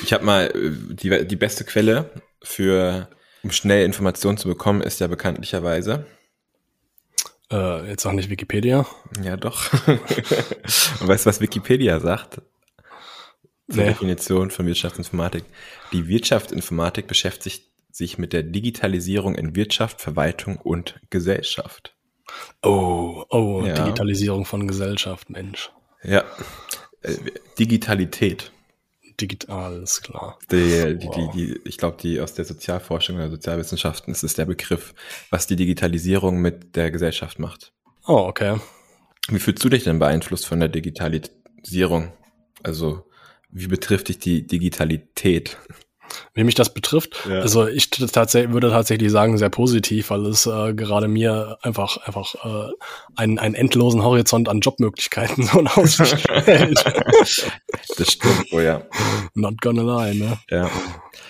Ich 0.04 0.14
habe 0.14 0.26
mal 0.26 0.46
äh, 0.48 0.72
die, 0.94 1.28
die 1.28 1.36
beste 1.36 1.64
Quelle 1.64 2.10
für, 2.44 3.10
um 3.44 3.52
schnell 3.52 3.86
Informationen 3.86 4.38
zu 4.38 4.48
bekommen, 4.48 4.82
ist 4.82 5.00
ja 5.00 5.08
bekanntlicherweise. 5.08 6.06
Äh, 7.52 7.90
jetzt 7.90 8.06
auch 8.06 8.12
nicht 8.12 8.30
Wikipedia. 8.30 8.86
Ja, 9.24 9.38
doch. 9.38 9.72
Und 9.88 11.08
weißt 11.08 11.26
du, 11.26 11.30
was 11.30 11.42
Wikipedia 11.42 12.00
sagt? 12.00 12.42
zur 13.70 13.84
nee. 13.84 13.90
Definition 13.90 14.52
von 14.52 14.66
Wirtschaftsinformatik. 14.66 15.44
Die 15.92 16.08
Wirtschaftsinformatik 16.08 17.08
beschäftigt 17.08 17.66
sich 17.92 18.18
mit 18.18 18.34
der 18.34 18.44
Digitalisierung 18.44 19.36
in 19.36 19.56
Wirtschaft, 19.56 20.02
Verwaltung 20.02 20.58
und 20.58 21.00
Gesellschaft. 21.10 21.96
Oh, 22.62 23.24
oh, 23.30 23.64
ja. 23.66 23.74
Digitalisierung 23.74 24.46
von 24.46 24.68
Gesellschaft, 24.68 25.30
Mensch. 25.30 25.72
Ja, 26.04 26.24
äh, 27.02 27.16
Digitalität. 27.58 28.52
Digital, 29.20 29.84
ist 29.84 30.02
klar. 30.04 30.38
Die, 30.52 30.98
die, 30.98 31.08
wow. 31.08 31.32
die, 31.34 31.48
die, 31.48 31.62
ich 31.66 31.78
glaube, 31.78 31.98
die 32.02 32.20
aus 32.20 32.34
der 32.34 32.46
Sozialforschung 32.46 33.16
oder 33.16 33.30
Sozialwissenschaften 33.30 34.12
ist 34.12 34.24
es 34.24 34.34
der 34.34 34.46
Begriff, 34.46 34.94
was 35.30 35.48
die 35.48 35.56
Digitalisierung 35.56 36.42
mit 36.42 36.76
der 36.76 36.92
Gesellschaft 36.92 37.40
macht. 37.40 37.72
Oh, 38.08 38.26
okay. 38.28 38.60
Wie 39.30 39.40
fühlst 39.40 39.64
du 39.64 39.70
dich 39.70 39.84
denn 39.84 40.00
beeinflusst 40.00 40.46
von 40.46 40.60
der 40.60 40.70
Digitalisierung? 40.70 42.12
Also 42.64 43.06
wie 43.50 43.68
betrifft 43.68 44.10
dich 44.10 44.20
die 44.20 44.46
Digitalität? 44.46 45.58
Wie 46.34 46.44
mich 46.44 46.56
das 46.56 46.74
betrifft, 46.74 47.26
ja. 47.30 47.40
also 47.40 47.68
ich 47.68 47.90
tatsächlich 47.90 48.54
würde 48.54 48.70
tatsächlich 48.70 49.12
sagen 49.12 49.38
sehr 49.38 49.50
positiv, 49.50 50.10
weil 50.10 50.26
es 50.26 50.46
äh, 50.46 50.74
gerade 50.74 51.08
mir 51.08 51.58
einfach 51.62 51.98
einfach 52.06 52.36
äh, 52.44 52.72
einen, 53.16 53.40
einen 53.40 53.56
endlosen 53.56 54.04
Horizont 54.04 54.50
an 54.50 54.60
Jobmöglichkeiten 54.60 55.44
so 55.52 55.60
in 55.60 55.68
Aussicht 55.68 56.20
stellt. 56.42 56.84
das 57.98 58.12
stimmt, 58.12 58.48
oh 58.52 58.60
ja. 58.60 58.84
Not 59.34 59.62
gonna 59.62 60.06
lie, 60.06 60.16
ne? 60.16 60.38
Ja. 60.50 60.70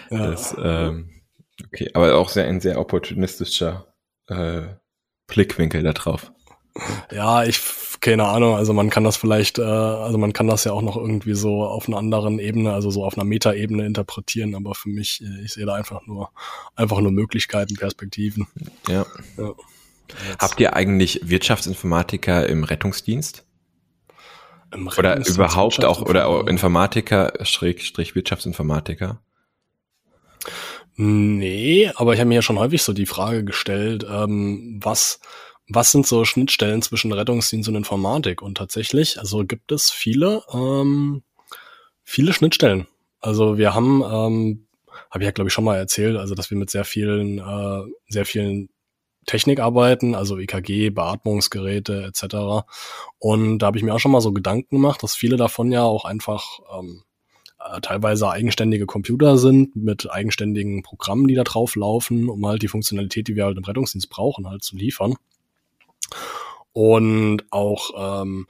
ja. 0.10 0.28
Das, 0.32 0.56
ähm, 0.62 1.10
okay, 1.66 1.90
aber 1.94 2.16
auch 2.16 2.30
sehr 2.30 2.46
ein 2.46 2.62
sehr 2.62 2.80
opportunistischer 2.80 3.94
äh, 4.28 4.62
Blickwinkel 5.28 5.84
da 5.84 5.94
drauf. 5.94 6.32
Ja, 7.12 7.44
ich 7.44 7.58
keine 8.06 8.28
Ahnung, 8.28 8.56
also 8.56 8.72
man 8.72 8.92
kann 8.92 9.04
das 9.04 9.18
vielleicht, 9.18 9.58
äh, 9.58 9.64
also 9.64 10.20
man 10.20 10.32
kann 10.32 10.46
das 10.46 10.64
ja 10.64 10.72
auch 10.72 10.84
noch 10.84 10.96
irgendwie 10.96 11.34
so 11.34 11.64
auf 11.64 11.88
einer 11.88 11.98
anderen 11.98 12.38
Ebene, 12.38 12.72
also 12.72 12.92
so 12.92 13.04
auf 13.04 13.18
einer 13.18 13.26
Metaebene 13.26 13.84
interpretieren, 13.84 14.54
aber 14.54 14.76
für 14.76 14.90
mich, 14.90 15.24
äh, 15.24 15.44
ich 15.44 15.54
sehe 15.54 15.66
da 15.66 15.74
einfach 15.74 16.06
nur, 16.06 16.30
einfach 16.76 17.00
nur 17.00 17.12
Möglichkeiten, 17.12 17.76
Perspektiven. 17.76 18.46
Ja. 18.88 19.08
ja. 19.38 19.54
Habt 20.38 20.60
ihr 20.60 20.76
eigentlich 20.76 21.22
Wirtschaftsinformatiker 21.24 22.48
im 22.48 22.64
Rettungsdienst? 22.64 23.44
Im 24.72 24.88
Rettungsdienst 24.88 25.40
oder 25.40 25.46
überhaupt 25.48 25.84
auch, 25.84 26.04
oder 26.04 26.48
Informatiker, 26.48 27.34
Schrägstrich 27.42 28.14
Wirtschaftsinformatiker? 28.14 29.20
Nee, 30.96 31.92
aber 31.96 32.14
ich 32.14 32.20
habe 32.20 32.28
mir 32.28 32.36
ja 32.36 32.42
schon 32.44 32.60
häufig 32.60 32.84
so 32.84 32.94
die 32.94 33.08
Frage 33.08 33.44
gestellt, 33.44 34.06
ähm, 34.08 34.80
was, 34.84 35.20
was 35.68 35.92
sind 35.92 36.06
so 36.06 36.26
Schnittstellen 36.26 36.82
zwischen 36.82 37.12
Rettungsdienst 37.12 37.70
und 37.70 37.76
Informatik? 37.76 38.42
Und 38.42 38.58
tatsächlich, 38.58 39.20
also 39.20 39.46
gibt 39.46 39.72
es 39.72 39.92
viele, 39.92 40.44
ähm, 40.54 41.24
viele 42.04 42.34
Schnittstellen. 42.34 42.88
Also 43.20 43.58
wir 43.58 43.74
haben, 43.74 44.04
ähm, 44.04 44.68
habe 45.10 45.24
ich 45.24 45.26
ja 45.26 45.32
glaube 45.32 45.48
ich 45.48 45.54
schon 45.54 45.64
mal 45.64 45.78
erzählt, 45.78 46.18
also 46.18 46.36
dass 46.36 46.52
wir 46.52 46.58
mit 46.58 46.70
sehr 46.70 46.86
vielen, 46.86 47.40
äh, 47.40 47.82
sehr 48.08 48.26
vielen 48.26 48.70
Technik 49.26 49.60
arbeiten, 49.60 50.14
also 50.14 50.38
EKG, 50.38 50.92
Beatmungsgeräte 50.92 52.04
etc. 52.04 52.68
Und 53.18 53.60
da 53.60 53.68
habe 53.68 53.78
ich 53.78 53.84
mir 53.84 53.94
auch 53.94 54.00
schon 54.00 54.12
mal 54.12 54.22
so 54.22 54.32
Gedanken 54.32 54.76
gemacht, 54.76 55.02
dass 55.02 55.16
viele 55.16 55.38
davon 55.38 55.72
ja 55.72 55.82
auch 55.82 56.06
einfach 56.06 56.60
ähm, 56.78 57.04
äh, 57.60 57.82
teilweise 57.82 58.30
eigenständige 58.30 58.86
Computer 58.86 59.38
sind 59.38 59.76
mit 59.76 60.12
eigenständigen 60.12 60.84
Programmen, 60.84 61.28
die 61.28 61.36
da 61.36 61.44
drauf 61.44 61.76
laufen, 61.76 62.30
um 62.30 62.46
halt 62.46 62.62
die 62.62 62.68
Funktionalität, 62.68 63.28
die 63.28 63.36
wir 63.36 63.46
halt 63.46 63.58
im 63.58 63.64
Rettungsdienst 63.64 64.10
brauchen, 64.10 64.48
halt 64.48 64.64
zu 64.64 64.76
liefern. 64.76 65.16
Und 66.72 67.44
auch 67.52 68.22
ähm, 68.24 68.48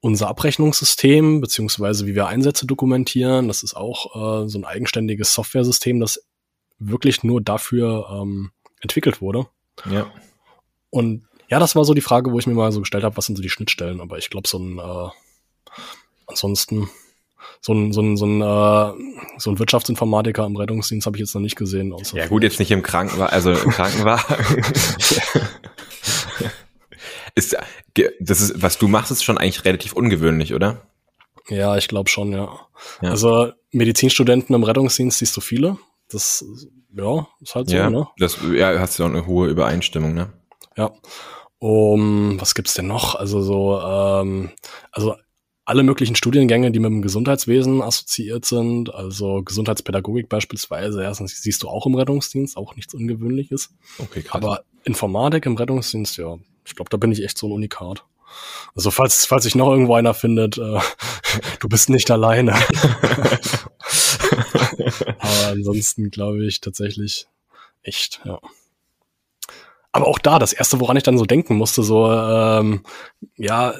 unser 0.00 0.28
Abrechnungssystem, 0.28 1.40
beziehungsweise 1.40 2.06
wie 2.06 2.14
wir 2.14 2.28
Einsätze 2.28 2.66
dokumentieren, 2.66 3.48
das 3.48 3.62
ist 3.62 3.74
auch 3.74 4.44
äh, 4.44 4.48
so 4.48 4.58
ein 4.58 4.64
eigenständiges 4.64 5.34
Softwaresystem, 5.34 5.98
das 5.98 6.24
wirklich 6.78 7.24
nur 7.24 7.40
dafür 7.40 8.08
ähm, 8.12 8.50
entwickelt 8.80 9.20
wurde. 9.20 9.46
Ja. 9.90 10.06
Und 10.90 11.26
ja, 11.48 11.58
das 11.58 11.74
war 11.74 11.84
so 11.84 11.94
die 11.94 12.00
Frage, 12.02 12.32
wo 12.32 12.38
ich 12.38 12.46
mir 12.46 12.54
mal 12.54 12.72
so 12.72 12.80
gestellt 12.80 13.04
habe, 13.04 13.16
was 13.16 13.26
sind 13.26 13.36
so 13.36 13.42
die 13.42 13.50
Schnittstellen, 13.50 14.00
aber 14.00 14.18
ich 14.18 14.30
glaube, 14.30 14.48
so 14.48 14.58
ein 14.58 14.78
äh, 14.78 15.08
ansonsten 16.26 16.88
so 17.60 17.72
ein, 17.72 17.92
so 17.92 18.00
ein, 18.00 18.16
so 18.16 18.26
ein, 18.26 18.40
äh, 18.40 19.38
so 19.38 19.50
ein 19.50 19.58
Wirtschaftsinformatiker 19.58 20.46
im 20.46 20.56
Rettungsdienst 20.56 21.06
habe 21.06 21.16
ich 21.16 21.20
jetzt 21.20 21.34
noch 21.34 21.42
nicht 21.42 21.56
gesehen. 21.56 21.94
ja 22.12 22.26
gut, 22.26 22.42
jetzt 22.42 22.58
nicht 22.58 22.70
im 22.70 22.82
Krankenwagen, 22.82 23.32
also 23.32 23.52
im 23.52 23.70
Krankenwagen. 23.70 24.36
ist, 27.36 27.56
das 28.18 28.40
ist, 28.40 28.62
was 28.62 28.78
du 28.78 28.88
machst, 28.88 29.12
ist 29.12 29.22
schon 29.22 29.38
eigentlich 29.38 29.64
relativ 29.64 29.92
ungewöhnlich, 29.92 30.54
oder? 30.54 30.82
Ja, 31.48 31.76
ich 31.76 31.86
glaube 31.86 32.10
schon, 32.10 32.32
ja. 32.32 32.58
ja. 33.02 33.10
Also 33.10 33.52
Medizinstudenten 33.70 34.54
im 34.54 34.64
Rettungsdienst 34.64 35.18
siehst 35.18 35.36
du 35.36 35.40
viele. 35.40 35.78
Das, 36.08 36.44
ja, 36.96 37.28
ist 37.40 37.54
halt 37.54 37.68
so, 37.68 37.76
ja, 37.76 37.90
ne? 37.90 38.08
Das, 38.18 38.38
ja, 38.52 38.78
hast 38.80 38.98
du 38.98 39.04
auch 39.04 39.08
eine 39.08 39.26
hohe 39.26 39.48
Übereinstimmung, 39.48 40.14
ne? 40.14 40.32
Ja. 40.76 40.92
Um, 41.58 42.40
was 42.40 42.54
gibt's 42.54 42.74
denn 42.74 42.86
noch? 42.86 43.14
Also 43.14 43.42
so, 43.42 43.80
ähm, 43.80 44.50
also 44.92 45.14
alle 45.64 45.82
möglichen 45.82 46.14
Studiengänge, 46.14 46.70
die 46.70 46.78
mit 46.78 46.90
dem 46.90 47.02
Gesundheitswesen 47.02 47.82
assoziiert 47.82 48.44
sind, 48.44 48.94
also 48.94 49.42
Gesundheitspädagogik 49.42 50.28
beispielsweise, 50.28 51.02
erstens 51.02 51.42
siehst 51.42 51.62
du 51.62 51.68
auch 51.68 51.86
im 51.86 51.96
Rettungsdienst, 51.96 52.56
auch 52.56 52.76
nichts 52.76 52.94
Ungewöhnliches. 52.94 53.70
Okay, 53.98 54.22
krass. 54.22 54.42
Aber 54.42 54.64
Informatik 54.84 55.46
im 55.46 55.56
Rettungsdienst, 55.56 56.18
ja, 56.18 56.38
ich 56.66 56.74
glaube, 56.74 56.90
da 56.90 56.96
bin 56.96 57.12
ich 57.12 57.22
echt 57.22 57.38
so 57.38 57.46
ein 57.48 57.52
Unikat. 57.52 58.04
Also 58.74 58.90
falls, 58.90 59.24
falls 59.24 59.44
sich 59.44 59.54
noch 59.54 59.70
irgendwo 59.70 59.94
einer 59.94 60.14
findet, 60.14 60.58
äh, 60.58 60.80
du 61.60 61.68
bist 61.68 61.88
nicht 61.88 62.10
alleine. 62.10 62.54
Aber 65.18 65.46
ansonsten 65.48 66.10
glaube 66.10 66.44
ich 66.44 66.60
tatsächlich 66.60 67.26
echt, 67.82 68.20
ja. 68.24 68.38
Aber 69.92 70.08
auch 70.08 70.18
da, 70.18 70.38
das 70.38 70.52
erste, 70.52 70.80
woran 70.80 70.98
ich 70.98 71.04
dann 71.04 71.16
so 71.16 71.24
denken 71.24 71.56
musste, 71.56 71.82
so, 71.82 72.12
ähm, 72.12 72.84
ja, 73.36 73.72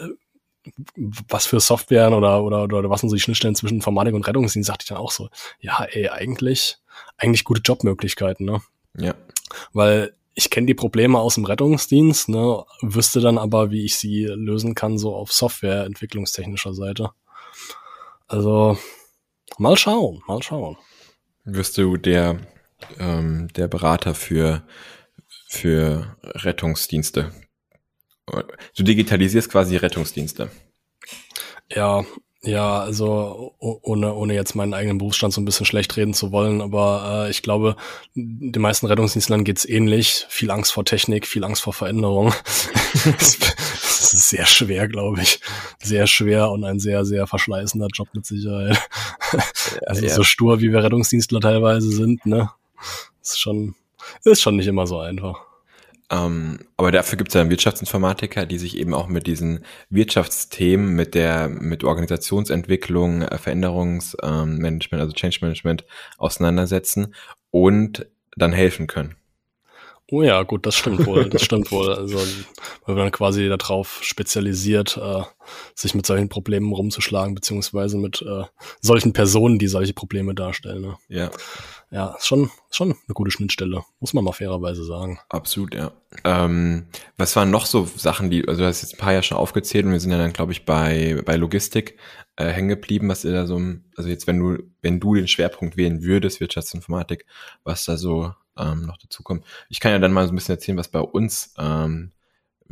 was 1.28 1.44
für 1.46 1.60
Software 1.60 2.10
oder, 2.10 2.42
oder, 2.42 2.62
oder 2.62 2.88
was 2.88 3.00
sind 3.00 3.10
so 3.10 3.16
die 3.16 3.20
Schnittstellen 3.20 3.54
zwischen 3.54 3.74
Informatik 3.74 4.14
und 4.14 4.26
Rettungsdienst, 4.26 4.66
sagte 4.66 4.84
ich 4.84 4.88
dann 4.88 4.96
auch 4.96 5.10
so, 5.10 5.28
ja, 5.60 5.84
ey, 5.84 6.08
eigentlich, 6.08 6.78
eigentlich 7.18 7.44
gute 7.44 7.60
Jobmöglichkeiten, 7.60 8.46
ne? 8.46 8.62
Ja. 8.96 9.14
Weil 9.74 10.14
ich 10.36 10.50
kenne 10.50 10.66
die 10.66 10.74
Probleme 10.74 11.18
aus 11.18 11.34
dem 11.34 11.44
Rettungsdienst, 11.44 12.28
ne, 12.28 12.64
wüsste 12.82 13.20
dann 13.20 13.38
aber, 13.38 13.72
wie 13.72 13.84
ich 13.84 13.96
sie 13.96 14.26
lösen 14.26 14.76
kann, 14.76 14.98
so 14.98 15.16
auf 15.16 15.32
Softwareentwicklungstechnischer 15.32 16.74
Seite. 16.74 17.10
Also, 18.28 18.78
mal 19.58 19.76
schauen, 19.76 20.22
mal 20.28 20.42
schauen. 20.42 20.76
Wirst 21.44 21.76
du 21.78 21.96
der, 21.96 22.38
ähm, 22.98 23.48
der 23.56 23.66
Berater 23.66 24.14
für, 24.14 24.62
für 25.48 26.16
Rettungsdienste 26.22 27.32
Du 28.76 28.82
digitalisierst 28.82 29.50
quasi 29.50 29.76
Rettungsdienste. 29.76 30.50
Ja, 31.70 32.04
ja, 32.46 32.78
also 32.78 33.54
ohne, 33.58 34.14
ohne 34.14 34.34
jetzt 34.34 34.54
meinen 34.54 34.72
eigenen 34.72 34.98
Berufsstand 34.98 35.34
so 35.34 35.40
ein 35.40 35.44
bisschen 35.44 35.66
schlecht 35.66 35.96
reden 35.96 36.14
zu 36.14 36.30
wollen, 36.30 36.60
aber 36.60 37.26
äh, 37.26 37.30
ich 37.30 37.42
glaube, 37.42 37.76
den 38.14 38.62
meisten 38.62 38.86
Rettungsdienstlern 38.86 39.44
geht's 39.44 39.64
ähnlich. 39.64 40.26
Viel 40.28 40.50
Angst 40.50 40.72
vor 40.72 40.84
Technik, 40.84 41.26
viel 41.26 41.44
Angst 41.44 41.62
vor 41.62 41.72
Veränderung. 41.72 42.32
das 43.04 44.14
ist 44.14 44.30
sehr 44.30 44.46
schwer, 44.46 44.86
glaube 44.86 45.22
ich. 45.22 45.40
Sehr 45.82 46.06
schwer 46.06 46.50
und 46.50 46.64
ein 46.64 46.78
sehr, 46.78 47.04
sehr 47.04 47.26
verschleißender 47.26 47.88
Job 47.92 48.08
mit 48.12 48.24
Sicherheit. 48.26 48.78
also 49.86 50.06
ja. 50.06 50.14
so 50.14 50.22
stur, 50.22 50.60
wie 50.60 50.70
wir 50.70 50.84
Rettungsdienstler 50.84 51.40
teilweise 51.40 51.90
sind, 51.90 52.24
ne? 52.26 52.50
Ist 53.20 53.40
schon, 53.40 53.74
ist 54.24 54.40
schon 54.40 54.56
nicht 54.56 54.68
immer 54.68 54.86
so 54.86 55.00
einfach. 55.00 55.40
Ähm, 56.10 56.60
aber 56.76 56.92
dafür 56.92 57.18
gibt 57.18 57.30
es 57.30 57.34
ja 57.34 57.48
Wirtschaftsinformatiker, 57.50 58.46
die 58.46 58.58
sich 58.58 58.76
eben 58.76 58.94
auch 58.94 59.08
mit 59.08 59.26
diesen 59.26 59.64
Wirtschaftsthemen, 59.90 60.94
mit 60.94 61.14
der, 61.14 61.48
mit 61.48 61.82
Organisationsentwicklung, 61.82 63.22
äh, 63.22 63.38
Veränderungsmanagement, 63.38 64.92
ähm, 64.92 65.00
also 65.00 65.12
Change 65.12 65.38
Management 65.40 65.84
auseinandersetzen 66.18 67.14
und 67.50 68.06
dann 68.36 68.52
helfen 68.52 68.86
können. 68.86 69.16
Oh 70.08 70.22
ja, 70.22 70.44
gut, 70.44 70.66
das 70.66 70.76
stimmt 70.76 71.04
wohl, 71.04 71.28
das 71.28 71.42
stimmt 71.42 71.72
wohl. 71.72 71.92
Also, 71.92 72.18
weil 72.84 72.94
man 72.94 73.10
quasi 73.10 73.48
darauf 73.48 73.98
spezialisiert, 74.02 74.96
äh, 74.96 75.22
sich 75.74 75.96
mit 75.96 76.06
solchen 76.06 76.28
Problemen 76.28 76.72
rumzuschlagen, 76.72 77.34
beziehungsweise 77.34 77.96
mit 77.96 78.22
äh, 78.22 78.44
solchen 78.80 79.12
Personen, 79.12 79.58
die 79.58 79.66
solche 79.66 79.94
Probleme 79.94 80.34
darstellen. 80.34 80.82
Ne? 80.82 80.96
Ja. 81.08 81.30
Ja, 81.90 82.16
ist 82.16 82.26
schon, 82.26 82.50
schon 82.70 82.90
eine 82.90 83.14
gute 83.14 83.30
Schnittstelle, 83.30 83.82
muss 84.00 84.12
man 84.12 84.24
mal 84.24 84.32
fairerweise 84.32 84.84
sagen. 84.84 85.20
Absolut, 85.28 85.72
ja. 85.74 85.92
Ähm, 86.24 86.88
was 87.16 87.36
waren 87.36 87.50
noch 87.50 87.64
so 87.66 87.84
Sachen, 87.84 88.28
die, 88.28 88.46
also 88.46 88.62
du 88.62 88.66
hast 88.66 88.82
jetzt 88.82 88.94
ein 88.94 88.98
paar 88.98 89.12
Jahre 89.12 89.22
schon 89.22 89.38
aufgezählt 89.38 89.86
und 89.86 89.92
wir 89.92 90.00
sind 90.00 90.10
ja 90.10 90.18
dann, 90.18 90.32
glaube 90.32 90.50
ich, 90.50 90.64
bei, 90.64 91.22
bei 91.24 91.36
Logistik 91.36 91.96
äh, 92.34 92.48
hängen 92.48 92.68
geblieben, 92.68 93.08
was 93.08 93.24
ihr 93.24 93.32
da 93.32 93.46
so, 93.46 93.60
also 93.96 94.10
jetzt, 94.10 94.26
wenn 94.26 94.38
du, 94.38 94.62
wenn 94.82 94.98
du 94.98 95.14
den 95.14 95.28
Schwerpunkt 95.28 95.76
wählen 95.76 96.02
würdest, 96.02 96.40
Wirtschaftsinformatik, 96.40 97.24
was 97.62 97.84
da 97.84 97.96
so 97.96 98.34
ähm, 98.58 98.82
noch 98.82 98.96
dazu 98.98 99.22
kommt. 99.22 99.44
Ich 99.68 99.78
kann 99.78 99.92
ja 99.92 99.98
dann 99.98 100.12
mal 100.12 100.26
so 100.26 100.32
ein 100.32 100.36
bisschen 100.36 100.56
erzählen, 100.56 100.78
was 100.78 100.88
bei 100.88 101.00
uns 101.00 101.54
ähm, 101.56 102.10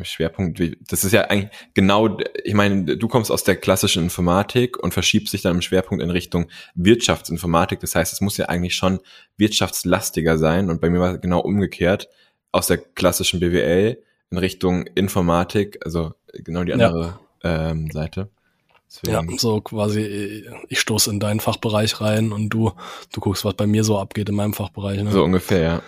Schwerpunkt, 0.02 0.60
das 0.88 1.04
ist 1.04 1.12
ja 1.12 1.22
eigentlich 1.22 1.50
genau, 1.74 2.18
ich 2.42 2.54
meine, 2.54 2.96
du 2.96 3.08
kommst 3.08 3.30
aus 3.30 3.44
der 3.44 3.56
klassischen 3.56 4.04
Informatik 4.04 4.76
und 4.82 4.92
verschiebst 4.92 5.32
dich 5.32 5.42
dann 5.42 5.56
im 5.56 5.62
Schwerpunkt 5.62 6.02
in 6.02 6.10
Richtung 6.10 6.48
Wirtschaftsinformatik. 6.74 7.80
Das 7.80 7.94
heißt, 7.94 8.12
es 8.12 8.20
muss 8.20 8.36
ja 8.36 8.46
eigentlich 8.46 8.74
schon 8.74 9.00
wirtschaftslastiger 9.36 10.38
sein. 10.38 10.70
Und 10.70 10.80
bei 10.80 10.90
mir 10.90 11.00
war 11.00 11.14
es 11.14 11.20
genau 11.20 11.40
umgekehrt, 11.40 12.08
aus 12.50 12.66
der 12.66 12.78
klassischen 12.78 13.40
BWL 13.40 14.02
in 14.30 14.38
Richtung 14.38 14.86
Informatik, 14.86 15.78
also 15.84 16.14
genau 16.32 16.64
die 16.64 16.72
andere 16.72 17.18
ja. 17.42 17.70
ähm, 17.70 17.90
Seite. 17.90 18.30
Deswegen. 18.88 19.30
Ja, 19.30 19.38
so 19.38 19.60
quasi, 19.60 20.46
ich 20.68 20.78
stoße 20.78 21.10
in 21.10 21.18
deinen 21.18 21.40
Fachbereich 21.40 22.00
rein 22.00 22.32
und 22.32 22.50
du, 22.50 22.72
du 23.12 23.20
guckst, 23.20 23.44
was 23.44 23.54
bei 23.54 23.66
mir 23.66 23.82
so 23.82 23.98
abgeht 23.98 24.28
in 24.28 24.36
meinem 24.36 24.54
Fachbereich. 24.54 25.02
Ne? 25.02 25.10
So 25.10 25.24
ungefähr, 25.24 25.62
ja. 25.62 25.82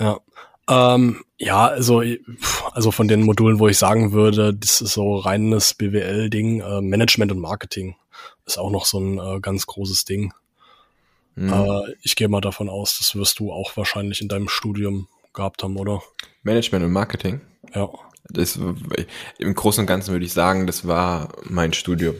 Ja. 0.00 0.20
Ähm, 0.68 1.24
ja, 1.38 1.66
also, 1.68 2.02
also 2.72 2.90
von 2.90 3.08
den 3.08 3.22
Modulen, 3.22 3.58
wo 3.58 3.68
ich 3.68 3.78
sagen 3.78 4.12
würde, 4.12 4.54
das 4.54 4.80
ist 4.80 4.92
so 4.92 5.16
reines 5.16 5.74
BWL-Ding, 5.74 6.60
äh, 6.60 6.80
Management 6.80 7.32
und 7.32 7.38
Marketing 7.38 7.96
ist 8.48 8.58
auch 8.58 8.70
noch 8.70 8.86
so 8.86 8.98
ein 8.98 9.18
äh, 9.18 9.40
ganz 9.40 9.66
großes 9.66 10.04
Ding. 10.04 10.32
Mhm. 11.36 11.52
Äh, 11.52 11.94
ich 12.02 12.16
gehe 12.16 12.28
mal 12.28 12.40
davon 12.40 12.68
aus, 12.68 12.98
das 12.98 13.14
wirst 13.14 13.38
du 13.38 13.52
auch 13.52 13.76
wahrscheinlich 13.76 14.20
in 14.20 14.28
deinem 14.28 14.48
Studium 14.48 15.08
gehabt 15.32 15.62
haben, 15.62 15.76
oder? 15.76 16.02
Management 16.42 16.84
und 16.84 16.92
Marketing? 16.92 17.40
Ja. 17.74 17.88
Das, 18.30 18.58
Im 19.38 19.54
Großen 19.54 19.80
und 19.80 19.86
Ganzen 19.86 20.12
würde 20.12 20.26
ich 20.26 20.34
sagen, 20.34 20.66
das 20.66 20.86
war 20.86 21.32
mein 21.44 21.72
Studium. 21.72 22.14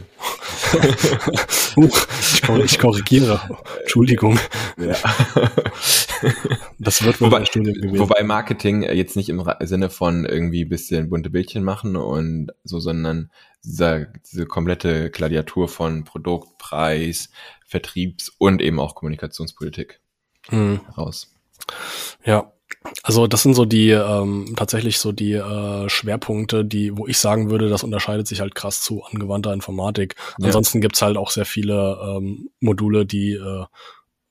ich, 2.64 2.78
korrigiere. 2.78 3.58
Entschuldigung. 3.80 4.38
Ja. 4.78 4.96
Das 6.78 7.04
wird 7.04 7.20
wobei, 7.20 7.38
mein 7.38 7.46
Studium 7.46 7.75
gewesen. 7.75 7.98
Wobei 7.98 8.22
Marketing 8.22 8.82
jetzt 8.82 9.16
nicht 9.16 9.28
im 9.28 9.42
Sinne 9.60 9.90
von 9.90 10.25
irgendwie 10.25 10.64
bisschen 10.64 11.10
bunte 11.10 11.30
Bildchen 11.30 11.64
machen 11.64 11.96
und 11.96 12.52
so, 12.64 12.80
sondern 12.80 13.30
dieser, 13.64 14.06
diese 14.30 14.46
komplette 14.46 15.10
Gladiatur 15.10 15.68
von 15.68 16.04
Produkt, 16.04 16.58
Preis, 16.58 17.30
Vertriebs- 17.66 18.32
und 18.38 18.62
eben 18.62 18.80
auch 18.80 18.94
Kommunikationspolitik 18.94 20.00
Mhm. 20.50 20.80
heraus. 20.87 21.34
Ja, 22.25 22.52
also 23.02 23.26
das 23.26 23.42
sind 23.42 23.54
so 23.54 23.64
die 23.64 23.90
ähm, 23.90 24.54
tatsächlich 24.56 24.98
so 24.98 25.12
die 25.12 25.32
äh, 25.32 25.88
Schwerpunkte, 25.88 26.64
die, 26.64 26.96
wo 26.96 27.06
ich 27.06 27.18
sagen 27.18 27.50
würde, 27.50 27.68
das 27.68 27.82
unterscheidet 27.82 28.26
sich 28.26 28.40
halt 28.40 28.54
krass 28.54 28.82
zu 28.82 29.02
angewandter 29.04 29.52
Informatik. 29.52 30.14
Ja. 30.38 30.46
Ansonsten 30.46 30.80
gibt's 30.80 31.02
halt 31.02 31.16
auch 31.16 31.30
sehr 31.30 31.44
viele 31.44 31.98
ähm, 32.02 32.50
Module, 32.60 33.06
die 33.06 33.32
äh, 33.32 33.64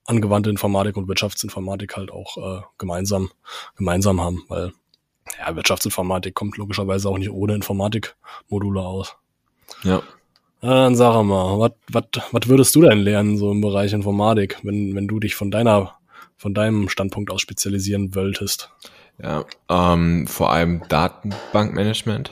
angewandte 0.07 0.49
Informatik 0.49 0.97
und 0.97 1.07
Wirtschaftsinformatik 1.07 1.95
halt 1.95 2.11
auch 2.11 2.37
äh, 2.37 2.61
gemeinsam 2.77 3.29
gemeinsam 3.75 4.21
haben, 4.21 4.43
weil 4.47 4.71
ja, 5.39 5.55
Wirtschaftsinformatik 5.55 6.33
kommt 6.33 6.57
logischerweise 6.57 7.09
auch 7.09 7.17
nicht 7.17 7.29
ohne 7.29 7.55
Informatikmodule 7.55 8.81
aus. 8.81 9.15
Ja. 9.83 10.01
Dann 10.61 10.95
sag 10.95 11.21
mal, 11.23 11.59
was 11.59 11.73
was 11.91 12.05
was 12.31 12.47
würdest 12.47 12.75
du 12.75 12.81
denn 12.81 12.99
lernen 12.99 13.37
so 13.37 13.51
im 13.51 13.61
Bereich 13.61 13.93
Informatik, 13.93 14.57
wenn 14.63 14.95
wenn 14.95 15.07
du 15.07 15.19
dich 15.19 15.35
von 15.35 15.51
deiner 15.51 15.95
von 16.35 16.53
deinem 16.53 16.89
Standpunkt 16.89 17.31
aus 17.31 17.41
spezialisieren 17.41 18.15
wolltest? 18.15 18.71
Ja, 19.21 19.45
ähm, 19.69 20.27
vor 20.27 20.51
allem 20.51 20.81
Datenbankmanagement. 20.89 22.31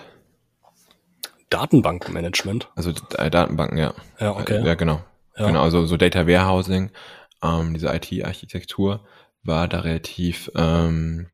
Datenbankmanagement. 1.50 2.70
Also 2.76 2.92
äh, 3.18 3.30
Datenbanken, 3.30 3.78
ja. 3.78 3.94
Ja, 4.20 4.36
okay. 4.36 4.64
Ja, 4.64 4.76
genau. 4.76 5.02
Ja. 5.38 5.48
Genau, 5.48 5.62
also 5.62 5.86
so 5.86 5.98
Data 5.98 6.28
Warehousing, 6.28 6.92
ähm, 7.46 7.74
diese 7.74 7.94
IT-Architektur 7.94 9.06
war 9.44 9.68
da 9.68 9.82
relativ 9.82 10.52
ähm, 10.56 11.28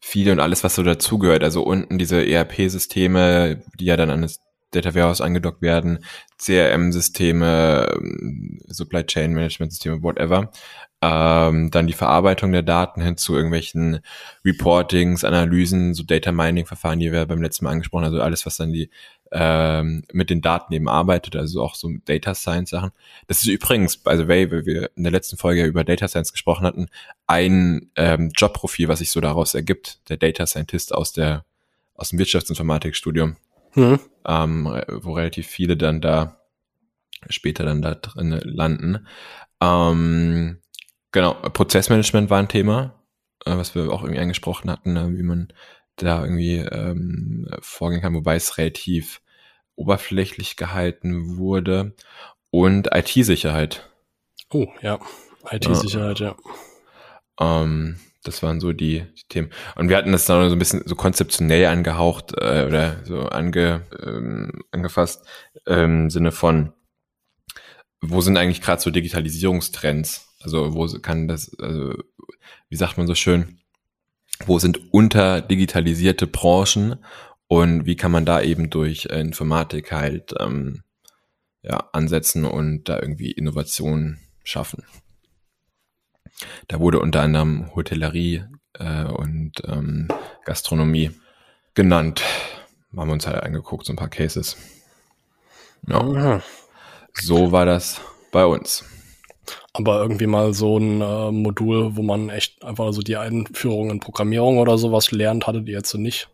viel 0.00 0.30
und 0.30 0.40
alles, 0.40 0.62
was 0.64 0.74
so 0.74 0.82
dazugehört. 0.82 1.42
Also 1.42 1.62
unten 1.62 1.98
diese 1.98 2.26
ERP-Systeme, 2.26 3.62
die 3.78 3.86
ja 3.86 3.96
dann 3.96 4.10
an 4.10 4.22
das 4.22 4.40
Data 4.70 4.94
Warehouse 4.94 5.20
angedockt 5.20 5.62
werden, 5.62 6.04
CRM-Systeme, 6.38 7.88
ähm, 7.96 8.60
Supply 8.66 9.04
Chain 9.04 9.32
Management-Systeme, 9.32 10.02
whatever. 10.02 10.50
Ähm, 11.00 11.70
dann 11.70 11.86
die 11.86 11.92
Verarbeitung 11.92 12.52
der 12.52 12.62
Daten 12.62 13.00
hin 13.00 13.16
zu 13.16 13.34
irgendwelchen 13.34 14.00
Reportings, 14.44 15.24
Analysen, 15.24 15.94
so 15.94 16.02
Data 16.02 16.32
Mining-Verfahren, 16.32 16.98
die 16.98 17.12
wir 17.12 17.26
beim 17.26 17.42
letzten 17.42 17.64
Mal 17.64 17.72
angesprochen 17.72 18.04
haben, 18.04 18.12
also 18.12 18.22
alles, 18.22 18.46
was 18.46 18.56
dann 18.56 18.72
die 18.72 18.90
ähm, 19.32 20.04
mit 20.12 20.30
den 20.30 20.40
Daten 20.40 20.72
eben 20.72 20.88
arbeitet, 20.88 21.36
also 21.36 21.62
auch 21.62 21.74
so 21.74 21.90
Data 22.04 22.34
Science 22.34 22.70
Sachen. 22.70 22.92
Das 23.26 23.38
ist 23.38 23.48
übrigens, 23.48 23.96
by 23.96 24.16
the 24.16 24.28
way, 24.28 24.50
weil 24.50 24.66
wir 24.66 24.90
in 24.96 25.02
der 25.02 25.12
letzten 25.12 25.36
Folge 25.36 25.64
über 25.64 25.84
Data 25.84 26.08
Science 26.08 26.32
gesprochen 26.32 26.66
hatten, 26.66 26.88
ein 27.26 27.90
ähm, 27.96 28.30
Jobprofil, 28.36 28.88
was 28.88 29.00
sich 29.00 29.10
so 29.10 29.20
daraus 29.20 29.54
ergibt, 29.54 30.08
der 30.08 30.16
Data 30.16 30.46
Scientist 30.46 30.94
aus 30.94 31.12
der 31.12 31.44
aus 31.96 32.10
dem 32.10 32.18
Wirtschaftsinformatikstudium, 32.18 33.36
Hm. 33.74 33.98
ähm, 34.26 34.82
wo 34.88 35.12
relativ 35.12 35.46
viele 35.46 35.76
dann 35.76 36.00
da 36.00 36.40
später 37.28 37.64
dann 37.64 37.82
da 37.82 37.94
drin 37.94 38.30
landen. 38.42 39.06
Ähm, 39.60 40.58
genau, 41.12 41.34
Prozessmanagement 41.34 42.30
war 42.30 42.38
ein 42.38 42.48
Thema, 42.48 42.94
äh, 43.44 43.56
was 43.56 43.74
wir 43.74 43.90
auch 43.90 44.02
irgendwie 44.02 44.20
angesprochen 44.20 44.70
hatten, 44.70 44.96
äh, 44.96 45.16
wie 45.16 45.22
man 45.22 45.48
da 45.96 46.22
irgendwie 46.22 46.56
ähm, 46.56 47.48
vorgehen 47.60 48.02
kann, 48.02 48.14
wobei 48.14 48.36
es 48.36 48.58
relativ 48.58 49.20
oberflächlich 49.76 50.56
gehalten 50.56 51.36
wurde. 51.36 51.94
Und 52.50 52.94
IT-Sicherheit. 52.94 53.90
Oh, 54.50 54.66
ja. 54.80 55.00
IT-Sicherheit, 55.50 56.20
ja. 56.20 56.36
Ähm, 57.40 57.98
das 58.22 58.42
waren 58.42 58.60
so 58.60 58.72
die, 58.72 59.00
die 59.00 59.28
Themen. 59.28 59.50
Und 59.76 59.88
wir 59.88 59.96
hatten 59.96 60.12
das 60.12 60.26
dann 60.26 60.48
so 60.48 60.54
ein 60.54 60.58
bisschen 60.58 60.82
so 60.86 60.94
konzeptionell 60.94 61.66
angehaucht 61.66 62.32
äh, 62.36 62.64
oder 62.66 63.04
so 63.04 63.28
ange, 63.28 63.82
ähm, 64.02 64.62
angefasst 64.70 65.26
im 65.66 66.10
Sinne 66.10 66.32
von, 66.32 66.72
wo 68.00 68.20
sind 68.20 68.36
eigentlich 68.36 68.62
gerade 68.62 68.80
so 68.80 68.90
Digitalisierungstrends? 68.90 70.34
Also 70.40 70.74
wo 70.74 70.86
kann 71.00 71.28
das, 71.28 71.58
also 71.58 71.94
wie 72.68 72.76
sagt 72.76 72.98
man 72.98 73.06
so 73.06 73.14
schön, 73.14 73.60
wo 74.46 74.58
sind 74.58 74.92
unterdigitalisierte 74.92 76.26
Branchen 76.26 76.96
und 77.48 77.86
wie 77.86 77.96
kann 77.96 78.12
man 78.12 78.24
da 78.24 78.40
eben 78.40 78.70
durch 78.70 79.06
äh, 79.06 79.20
Informatik 79.20 79.92
halt 79.92 80.34
ähm, 80.38 80.82
ja, 81.62 81.88
ansetzen 81.92 82.44
und 82.44 82.88
da 82.88 83.00
irgendwie 83.00 83.30
Innovationen 83.30 84.18
schaffen. 84.44 84.84
Da 86.68 86.80
wurde 86.80 87.00
unter 87.00 87.22
anderem 87.22 87.74
Hotellerie 87.74 88.44
äh, 88.74 89.04
und 89.04 89.62
ähm, 89.66 90.08
Gastronomie 90.44 91.10
genannt. 91.74 92.22
Haben 92.96 93.08
wir 93.08 93.12
uns 93.12 93.26
halt 93.26 93.42
angeguckt, 93.42 93.86
so 93.86 93.92
ein 93.92 93.96
paar 93.96 94.08
Cases. 94.08 94.56
Ja, 95.86 96.42
so 97.14 97.52
war 97.52 97.66
das 97.66 98.00
bei 98.32 98.44
uns. 98.44 98.84
Aber 99.76 100.00
irgendwie 100.00 100.26
mal 100.26 100.54
so 100.54 100.78
ein 100.78 101.00
äh, 101.00 101.32
Modul, 101.32 101.96
wo 101.96 102.02
man 102.02 102.30
echt 102.30 102.64
einfach 102.64 102.92
so 102.92 103.02
die 103.02 103.16
Einführung 103.16 103.90
in 103.90 104.00
Programmierung 104.00 104.58
oder 104.58 104.78
sowas 104.78 105.10
lernt, 105.10 105.46
hattet 105.46 105.66
ihr 105.68 105.74
jetzt 105.74 105.90
so 105.90 105.98
nicht. 105.98 106.28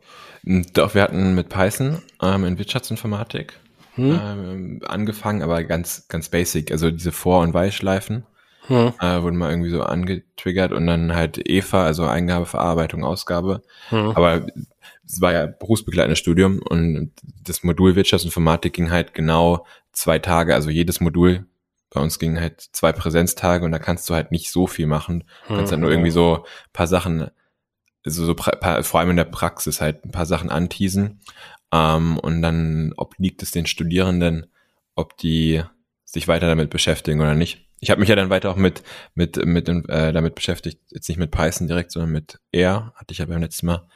Doch, 0.44 0.94
wir 0.94 1.03
hatten 1.03 1.35
mit 1.35 1.48
Python 1.48 2.03
ähm, 2.22 2.44
in 2.44 2.59
Wirtschaftsinformatik 2.59 3.55
Hm? 3.94 4.20
ähm, 4.22 4.81
angefangen, 4.87 5.42
aber 5.42 5.64
ganz, 5.64 6.07
ganz 6.09 6.29
basic. 6.29 6.70
Also 6.70 6.90
diese 6.90 7.12
Vor- 7.12 7.40
und 7.42 7.55
Weilschleifen 7.55 8.24
Hm. 8.66 8.92
äh, 9.00 9.22
wurden 9.22 9.37
mal 9.37 9.50
irgendwie 9.50 9.70
so 9.70 9.83
angetriggert 9.83 10.72
und 10.72 10.87
dann 10.87 11.14
halt 11.14 11.40
EVA, 11.48 11.85
also 11.85 12.05
Eingabe, 12.05 12.46
Verarbeitung, 12.46 13.05
Ausgabe. 13.05 13.62
Hm. 13.88 14.11
Aber 14.11 14.46
es 15.05 15.20
war 15.20 15.33
ja 15.33 15.46
berufsbegleitendes 15.46 16.18
Studium 16.20 16.61
und 16.61 17.11
das 17.42 17.64
Modul 17.64 17.96
Wirtschaftsinformatik 17.96 18.72
ging 18.74 18.90
halt 18.90 19.12
genau 19.12 19.66
zwei 19.92 20.18
Tage. 20.20 20.55
Also 20.55 20.70
jedes 20.70 21.00
Modul 21.00 21.46
bei 21.90 22.00
uns 22.00 22.18
ging 22.18 22.40
halt 22.40 22.61
zwei 22.72 22.92
Präsenztage 22.92 23.64
und 23.64 23.72
da 23.72 23.79
kannst 23.79 24.09
du 24.09 24.14
halt 24.14 24.31
nicht 24.31 24.50
so 24.50 24.66
viel 24.66 24.87
machen. 24.87 25.24
Du 25.48 25.57
kannst 25.57 25.72
halt 25.72 25.81
nur 25.81 25.90
irgendwie 25.90 26.11
so 26.12 26.37
ein 26.44 26.72
paar 26.72 26.87
Sachen, 26.87 27.31
also 28.05 28.24
so 28.24 28.33
pra- 28.33 28.57
paar, 28.57 28.83
vor 28.85 29.00
allem 29.00 29.11
in 29.11 29.16
der 29.16 29.24
Praxis 29.24 29.81
halt 29.81 30.05
ein 30.05 30.12
paar 30.12 30.26
Sachen 30.26 30.50
anteasen. 30.50 31.20
Ähm, 31.72 32.18
und 32.18 32.42
dann 32.42 32.92
obliegt 32.96 33.42
es 33.42 33.50
den 33.50 33.66
Studierenden, 33.66 34.46
ob 34.94 35.16
die 35.16 35.62
sich 36.05 36.26
weiter 36.29 36.46
damit 36.48 36.70
beschäftigen 36.70 37.20
oder 37.20 37.35
nicht. 37.35 37.68
Ich 37.79 37.90
habe 37.90 38.00
mich 38.00 38.09
ja 38.09 38.16
dann 38.16 38.31
weiter 38.31 38.50
auch 38.50 38.57
mit 38.57 38.83
mit 39.14 39.44
mit 39.46 39.68
äh, 39.68 40.12
damit 40.12 40.35
beschäftigt, 40.35 40.81
jetzt 40.90 41.09
nicht 41.09 41.18
mit 41.18 41.31
Python 41.31 41.66
direkt, 41.66 41.92
sondern 41.92 42.11
mit 42.11 42.40
R. 42.53 42.92
Hatte 42.96 43.12
ich 43.12 43.18
ja 43.18 43.26
beim 43.26 43.40
letzten 43.40 43.66
Mal 43.66 43.88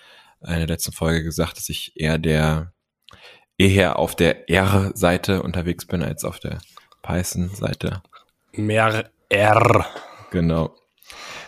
äh, 0.42 0.52
in 0.52 0.58
der 0.58 0.68
letzten 0.68 0.92
Folge 0.92 1.22
gesagt, 1.22 1.56
dass 1.58 1.68
ich 1.68 1.92
eher 1.96 2.18
der 2.18 2.72
eher 3.58 3.98
auf 3.98 4.16
der 4.16 4.48
R-Seite 4.48 5.42
unterwegs 5.42 5.86
bin 5.86 6.02
als 6.02 6.24
auf 6.24 6.38
der 6.38 6.60
Python-Seite. 7.04 8.02
Mehr 8.52 9.10
R. 9.28 9.86
Genau. 10.30 10.74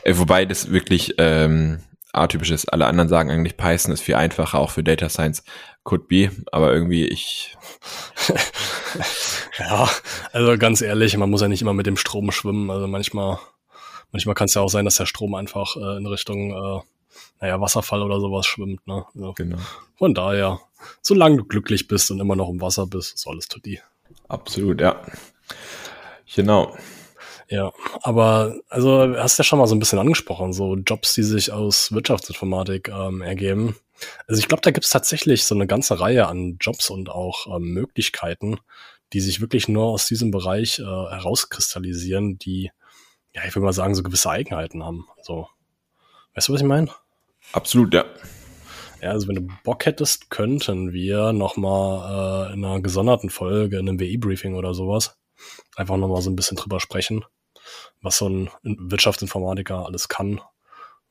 Äh, 0.05 0.17
wobei 0.17 0.45
das 0.45 0.71
wirklich 0.71 1.15
ähm, 1.19 1.81
atypisch 2.13 2.51
ist. 2.51 2.73
Alle 2.73 2.87
anderen 2.87 3.09
sagen 3.09 3.31
eigentlich, 3.31 3.57
Python 3.57 3.93
ist 3.93 4.03
viel 4.03 4.15
einfacher, 4.15 4.59
auch 4.59 4.71
für 4.71 4.85
Data 4.85 5.09
Science. 5.09 5.43
Could 5.83 6.09
be, 6.09 6.31
aber 6.51 6.73
irgendwie 6.73 7.07
ich, 7.07 7.57
Ja, 9.59 9.89
also 10.33 10.59
ganz 10.59 10.83
ehrlich, 10.83 11.17
man 11.17 11.31
muss 11.31 11.41
ja 11.41 11.49
nicht 11.49 11.63
immer 11.63 11.73
mit 11.73 11.87
dem 11.87 11.97
Strom 11.97 12.31
schwimmen. 12.31 12.71
Also 12.71 12.87
manchmal, 12.87 13.39
manchmal 14.13 14.35
kann 14.35 14.47
es 14.47 14.55
ja 14.55 14.63
auch 14.63 14.69
sein, 14.69 14.85
dass 14.85 14.97
der 14.97 15.07
Strom 15.07 15.35
einfach 15.35 15.77
äh, 15.77 15.97
in 15.97 16.07
Richtung, 16.07 16.51
äh, 16.51 16.81
naja, 17.41 17.61
Wasserfall 17.61 18.03
oder 18.03 18.21
sowas 18.21 18.47
schwimmt. 18.47 18.87
Ne? 18.87 19.05
Also 19.15 19.33
genau. 19.33 19.59
von 19.97 20.15
daher, 20.15 20.61
solange 21.01 21.39
du 21.39 21.45
glücklich 21.45 21.89
bist 21.89 22.11
und 22.11 22.21
immer 22.21 22.37
noch 22.37 22.51
im 22.51 22.61
Wasser 22.61 22.87
bist, 22.87 23.15
ist 23.15 23.27
alles 23.27 23.49
tutti. 23.49 23.81
Absolut, 24.29 24.81
ja. 24.81 25.01
Genau. 26.35 26.77
Ja, 27.49 27.73
aber 28.03 28.57
also 28.69 29.17
hast 29.17 29.39
ja 29.39 29.45
schon 29.45 29.61
mal 29.61 29.69
so 29.69 29.75
ein 29.77 29.79
bisschen 29.79 30.01
angesprochen, 30.01 30.53
so 30.53 30.75
Jobs, 30.75 31.15
die 31.15 31.23
sich 31.23 31.53
aus 31.53 31.93
Wirtschaftsinformatik 31.93 32.89
ähm, 32.89 33.23
ergeben. 33.23 33.77
Also 34.27 34.41
ich 34.41 34.49
glaube, 34.49 34.63
da 34.63 34.73
gibt 34.73 34.85
es 34.85 34.91
tatsächlich 34.91 35.45
so 35.45 35.55
eine 35.55 35.67
ganze 35.67 36.01
Reihe 36.01 36.27
an 36.27 36.59
Jobs 36.61 36.91
und 36.91 37.09
auch 37.09 37.47
ähm, 37.47 37.73
Möglichkeiten, 37.73 38.59
die 39.13 39.21
sich 39.21 39.41
wirklich 39.41 39.69
nur 39.69 39.87
aus 39.87 40.07
diesem 40.07 40.33
Bereich 40.33 40.81
äh, 40.81 40.83
herauskristallisieren, 40.83 42.39
die, 42.39 42.73
ja, 43.33 43.43
ich 43.47 43.55
würde 43.55 43.67
mal 43.67 43.73
sagen, 43.73 43.95
so 43.95 44.03
gewisse 44.03 44.31
Eigenheiten 44.31 44.83
haben. 44.85 45.07
Also, 45.17 45.49
weißt 46.35 46.49
du, 46.49 46.53
was 46.53 46.61
ich 46.61 46.67
meine? 46.67 46.91
Absolut, 47.53 47.95
ja. 47.95 48.05
Ja, 49.01 49.11
also 49.11 49.29
wenn 49.29 49.37
du 49.37 49.49
Bock 49.63 49.87
hättest, 49.87 50.31
könnten 50.31 50.93
wir 50.93 51.33
nochmal 51.33 52.51
äh, 52.51 52.55
in 52.55 52.65
einer 52.65 52.81
gesonderten 52.81 53.31
Folge, 53.31 53.79
in 53.79 53.89
einem 53.89 54.01
WI-Briefing 54.01 54.55
oder 54.55 54.75
sowas, 54.75 55.17
einfach 55.77 55.97
nochmal 55.97 56.23
so 56.23 56.31
ein 56.31 56.37
bisschen 56.37 56.57
drüber 56.57 56.81
sprechen, 56.81 57.25
was 58.03 58.19
so 58.19 58.29
ein 58.29 58.51
Wirtschaftsinformatiker 58.63 59.87
alles 59.87 60.09
kann, 60.09 60.41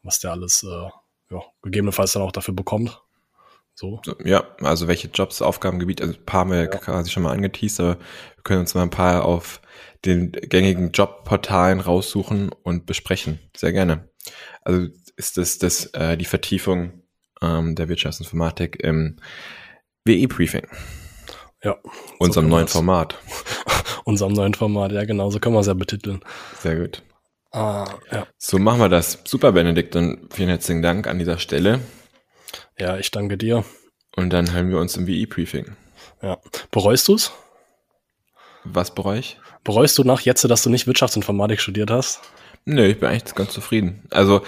was 0.04 0.20
der 0.20 0.32
alles 0.32 0.64
äh, 0.64 0.90
ja, 1.32 1.42
gegebenenfalls 1.62 2.14
dann 2.14 2.22
auch 2.22 2.32
dafür 2.32 2.54
bekommt. 2.54 3.02
So. 3.74 4.00
So, 4.06 4.16
Ja, 4.24 4.56
also 4.62 4.88
welche 4.88 5.10
Jobs, 5.10 5.42
Aufgabengebiet, 5.42 6.02
also 6.02 6.14
ein 6.14 6.26
paar 6.26 6.42
haben 6.42 6.52
wir 6.52 6.68
quasi 6.68 7.12
schon 7.12 7.24
mal 7.24 7.34
angeteased, 7.34 7.80
aber 7.82 8.00
wir 8.00 8.44
können 8.44 8.62
uns 8.62 8.74
mal 8.74 8.84
ein 8.84 8.90
paar 8.90 9.26
auf 9.26 9.62
den 10.06 10.32
gängigen 10.32 10.92
Jobportalen 10.92 11.82
raussuchen 11.82 12.52
und 12.64 12.86
besprechen. 12.86 13.40
Sehr 13.56 13.74
gerne. 13.74 14.10
Also 14.62 14.88
ist 15.18 15.38
das, 15.38 15.58
das 15.58 15.88
äh, 15.88 16.16
die 16.18 16.26
Vertiefung 16.26 17.04
ähm, 17.42 17.76
der 17.76 17.90
Wirtschaftsinformatik 17.90 18.82
im 18.82 19.18
WE-Briefing. 20.06 20.68
Ja. 21.64 21.78
Unserem 22.20 22.48
neuen 22.48 22.68
Format. 22.68 23.20
Unserem 24.06 24.34
neuen 24.34 24.54
Format, 24.54 24.91
ja 24.91 25.04
genau, 25.04 25.32
so 25.32 25.39
können 25.39 25.56
wir 25.56 25.62
es 25.62 25.68
ja 25.68 25.74
betiteln. 25.74 26.22
Sehr 26.62 26.76
gut. 26.78 27.02
Ah, 27.52 27.88
ja. 28.12 28.28
So 28.38 28.60
machen 28.60 28.80
wir 28.80 28.89
das. 28.89 29.20
Super, 29.26 29.52
Benedikt, 29.52 29.96
und 29.96 30.32
vielen 30.32 30.50
herzlichen 30.50 30.82
Dank 30.82 31.08
an 31.08 31.18
dieser 31.20 31.39
Stelle. 31.39 31.82
Ja, 32.78 32.98
ich 32.98 33.10
danke 33.12 33.38
dir. 33.38 33.63
Und 34.15 34.32
dann 34.32 34.54
hören 34.54 34.70
wir 34.70 34.78
uns 34.78 34.96
im 34.96 35.08
WI-Briefing. 35.08 35.76
Ja. 36.22 36.38
Bereust 36.70 37.08
du's? 37.08 37.32
Was 38.63 38.94
bereue 38.94 39.20
ich? 39.20 39.39
Bereust 39.63 39.98
du 39.98 40.04
nach 40.04 40.22
jetzt, 40.22 40.44
dass 40.44 40.63
du 40.63 40.70
nicht 40.70 40.86
Wirtschaftsinformatik 40.86 41.60
studiert 41.60 41.89
hast? 41.89 42.22
Nö, 42.65 42.86
ich 42.86 43.00
bin 43.00 43.10
eigentlich 43.10 43.36
ganz 43.36 43.54
zufrieden. 43.54 44.04
Also 44.12 44.41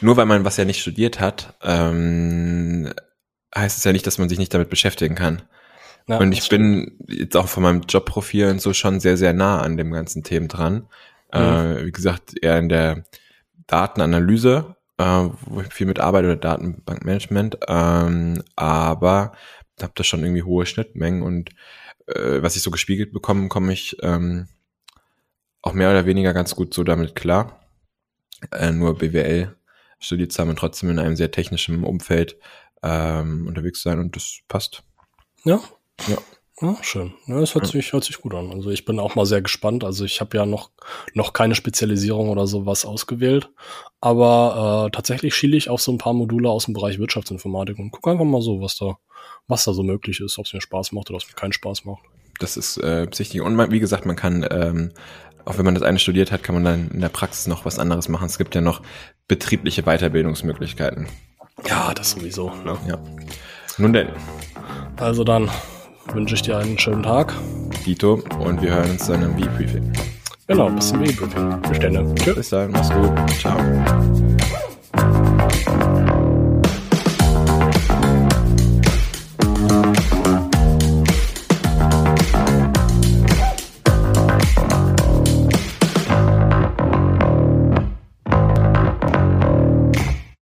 nur 0.00 0.16
weil 0.16 0.26
man 0.26 0.44
was 0.44 0.56
ja 0.56 0.64
nicht 0.64 0.80
studiert 0.80 1.20
hat, 1.20 1.54
ähm, 1.62 2.92
heißt 3.56 3.78
es 3.78 3.84
ja 3.84 3.92
nicht, 3.92 4.06
dass 4.06 4.18
man 4.18 4.28
sich 4.28 4.38
nicht 4.38 4.52
damit 4.52 4.70
beschäftigen 4.70 5.14
kann. 5.14 5.42
Ja, 6.08 6.18
und 6.18 6.32
ich 6.32 6.48
bin 6.48 6.98
jetzt 7.06 7.36
auch 7.36 7.48
von 7.48 7.62
meinem 7.62 7.82
Jobprofil 7.82 8.48
und 8.48 8.60
so 8.60 8.72
schon 8.72 8.98
sehr, 8.98 9.16
sehr 9.16 9.32
nah 9.32 9.60
an 9.60 9.76
dem 9.76 9.92
ganzen 9.92 10.24
Themen 10.24 10.48
dran. 10.48 10.88
Mhm. 11.32 11.40
Äh, 11.40 11.86
wie 11.86 11.92
gesagt, 11.92 12.34
eher 12.40 12.58
in 12.58 12.68
der 12.68 13.04
Datenanalyse, 13.66 14.76
äh, 14.96 15.28
wo 15.46 15.60
ich 15.60 15.72
viel 15.72 15.86
mit 15.86 16.00
arbeite 16.00 16.28
oder 16.28 16.36
Datenbankmanagement, 16.36 17.58
ähm, 17.68 18.42
aber 18.56 19.32
habe 19.82 19.92
da 19.94 20.04
schon 20.04 20.22
irgendwie 20.22 20.42
hohe 20.42 20.66
Schnittmengen 20.66 21.22
und 21.22 21.50
äh, 22.06 22.42
was 22.42 22.56
ich 22.56 22.62
so 22.62 22.70
gespiegelt 22.70 23.12
bekomme, 23.12 23.48
komme 23.48 23.72
ich 23.72 23.96
ähm, 24.02 24.48
auch 25.62 25.72
mehr 25.72 25.90
oder 25.90 26.06
weniger 26.06 26.32
ganz 26.32 26.54
gut 26.54 26.74
so 26.74 26.84
damit 26.84 27.14
klar. 27.14 27.60
Äh, 28.52 28.72
nur 28.72 28.96
BWL 28.96 29.56
studiert 29.98 30.32
zu 30.32 30.40
haben 30.40 30.50
und 30.50 30.58
trotzdem 30.58 30.90
in 30.90 30.98
einem 30.98 31.16
sehr 31.16 31.30
technischen 31.30 31.84
Umfeld 31.84 32.36
ähm, 32.82 33.46
unterwegs 33.46 33.82
sein 33.82 33.98
und 33.98 34.14
das 34.14 34.40
passt. 34.48 34.84
Ja. 35.44 35.60
Ja. 36.06 36.18
Ja, 36.60 36.76
schön. 36.82 37.14
Ja, 37.26 37.38
das 37.38 37.54
hört 37.54 37.68
sich, 37.68 37.92
hört 37.92 38.02
sich 38.02 38.20
gut 38.20 38.34
an. 38.34 38.50
Also 38.50 38.70
ich 38.70 38.84
bin 38.84 38.98
auch 38.98 39.14
mal 39.14 39.26
sehr 39.26 39.42
gespannt. 39.42 39.84
Also 39.84 40.04
ich 40.04 40.20
habe 40.20 40.36
ja 40.36 40.44
noch, 40.44 40.70
noch 41.14 41.32
keine 41.32 41.54
Spezialisierung 41.54 42.30
oder 42.30 42.48
sowas 42.48 42.84
ausgewählt. 42.84 43.48
Aber 44.00 44.86
äh, 44.86 44.90
tatsächlich 44.90 45.36
schiele 45.36 45.56
ich 45.56 45.70
auf 45.70 45.80
so 45.80 45.92
ein 45.92 45.98
paar 45.98 46.14
Module 46.14 46.50
aus 46.50 46.64
dem 46.64 46.74
Bereich 46.74 46.98
Wirtschaftsinformatik 46.98 47.78
und 47.78 47.92
gucke 47.92 48.10
einfach 48.10 48.24
mal 48.24 48.42
so, 48.42 48.60
was 48.60 48.76
da, 48.76 48.98
was 49.46 49.64
da 49.64 49.72
so 49.72 49.84
möglich 49.84 50.20
ist, 50.20 50.36
ob 50.38 50.46
es 50.46 50.52
mir 50.52 50.60
Spaß 50.60 50.90
macht 50.92 51.10
oder 51.10 51.18
ob 51.18 51.22
es 51.22 51.28
mir 51.28 51.34
keinen 51.34 51.52
Spaß 51.52 51.84
macht. 51.84 52.02
Das 52.40 52.56
ist 52.56 52.76
äh, 52.78 53.06
besichtigen. 53.08 53.46
Und 53.46 53.54
man, 53.54 53.70
wie 53.70 53.80
gesagt, 53.80 54.04
man 54.04 54.16
kann, 54.16 54.44
ähm, 54.50 54.92
auch 55.44 55.58
wenn 55.58 55.64
man 55.64 55.74
das 55.74 55.84
eine 55.84 56.00
studiert 56.00 56.32
hat, 56.32 56.42
kann 56.42 56.56
man 56.56 56.64
dann 56.64 56.90
in 56.90 57.00
der 57.00 57.08
Praxis 57.08 57.46
noch 57.46 57.66
was 57.66 57.78
anderes 57.78 58.08
machen. 58.08 58.26
Es 58.26 58.36
gibt 58.36 58.56
ja 58.56 58.60
noch 58.60 58.82
betriebliche 59.28 59.84
Weiterbildungsmöglichkeiten. 59.84 61.06
Ja, 61.66 61.94
das 61.94 62.12
sowieso. 62.12 62.50
Ne? 62.50 62.76
Ja. 62.88 62.98
Nun 63.78 63.92
denn. 63.92 64.08
Also 64.96 65.22
dann 65.22 65.48
wünsche 66.14 66.34
ich 66.34 66.42
dir 66.42 66.58
einen 66.58 66.78
schönen 66.78 67.02
Tag. 67.02 67.34
Dito 67.84 68.22
und 68.40 68.62
wir 68.62 68.74
hören 68.74 68.90
uns 68.90 69.06
dann 69.06 69.22
im 69.22 69.38
V-Briefing. 69.38 69.92
Genau, 70.46 70.70
bis 70.70 70.88
zum 70.88 71.04
V-Briefing. 71.04 71.60
Bis 71.62 71.78
dann. 71.78 72.16
Tschüss. 72.16 72.34
Bis 72.34 72.48
dann, 72.50 72.70
mach's 72.70 72.90
gut. 72.90 73.12
Ciao. 73.38 73.58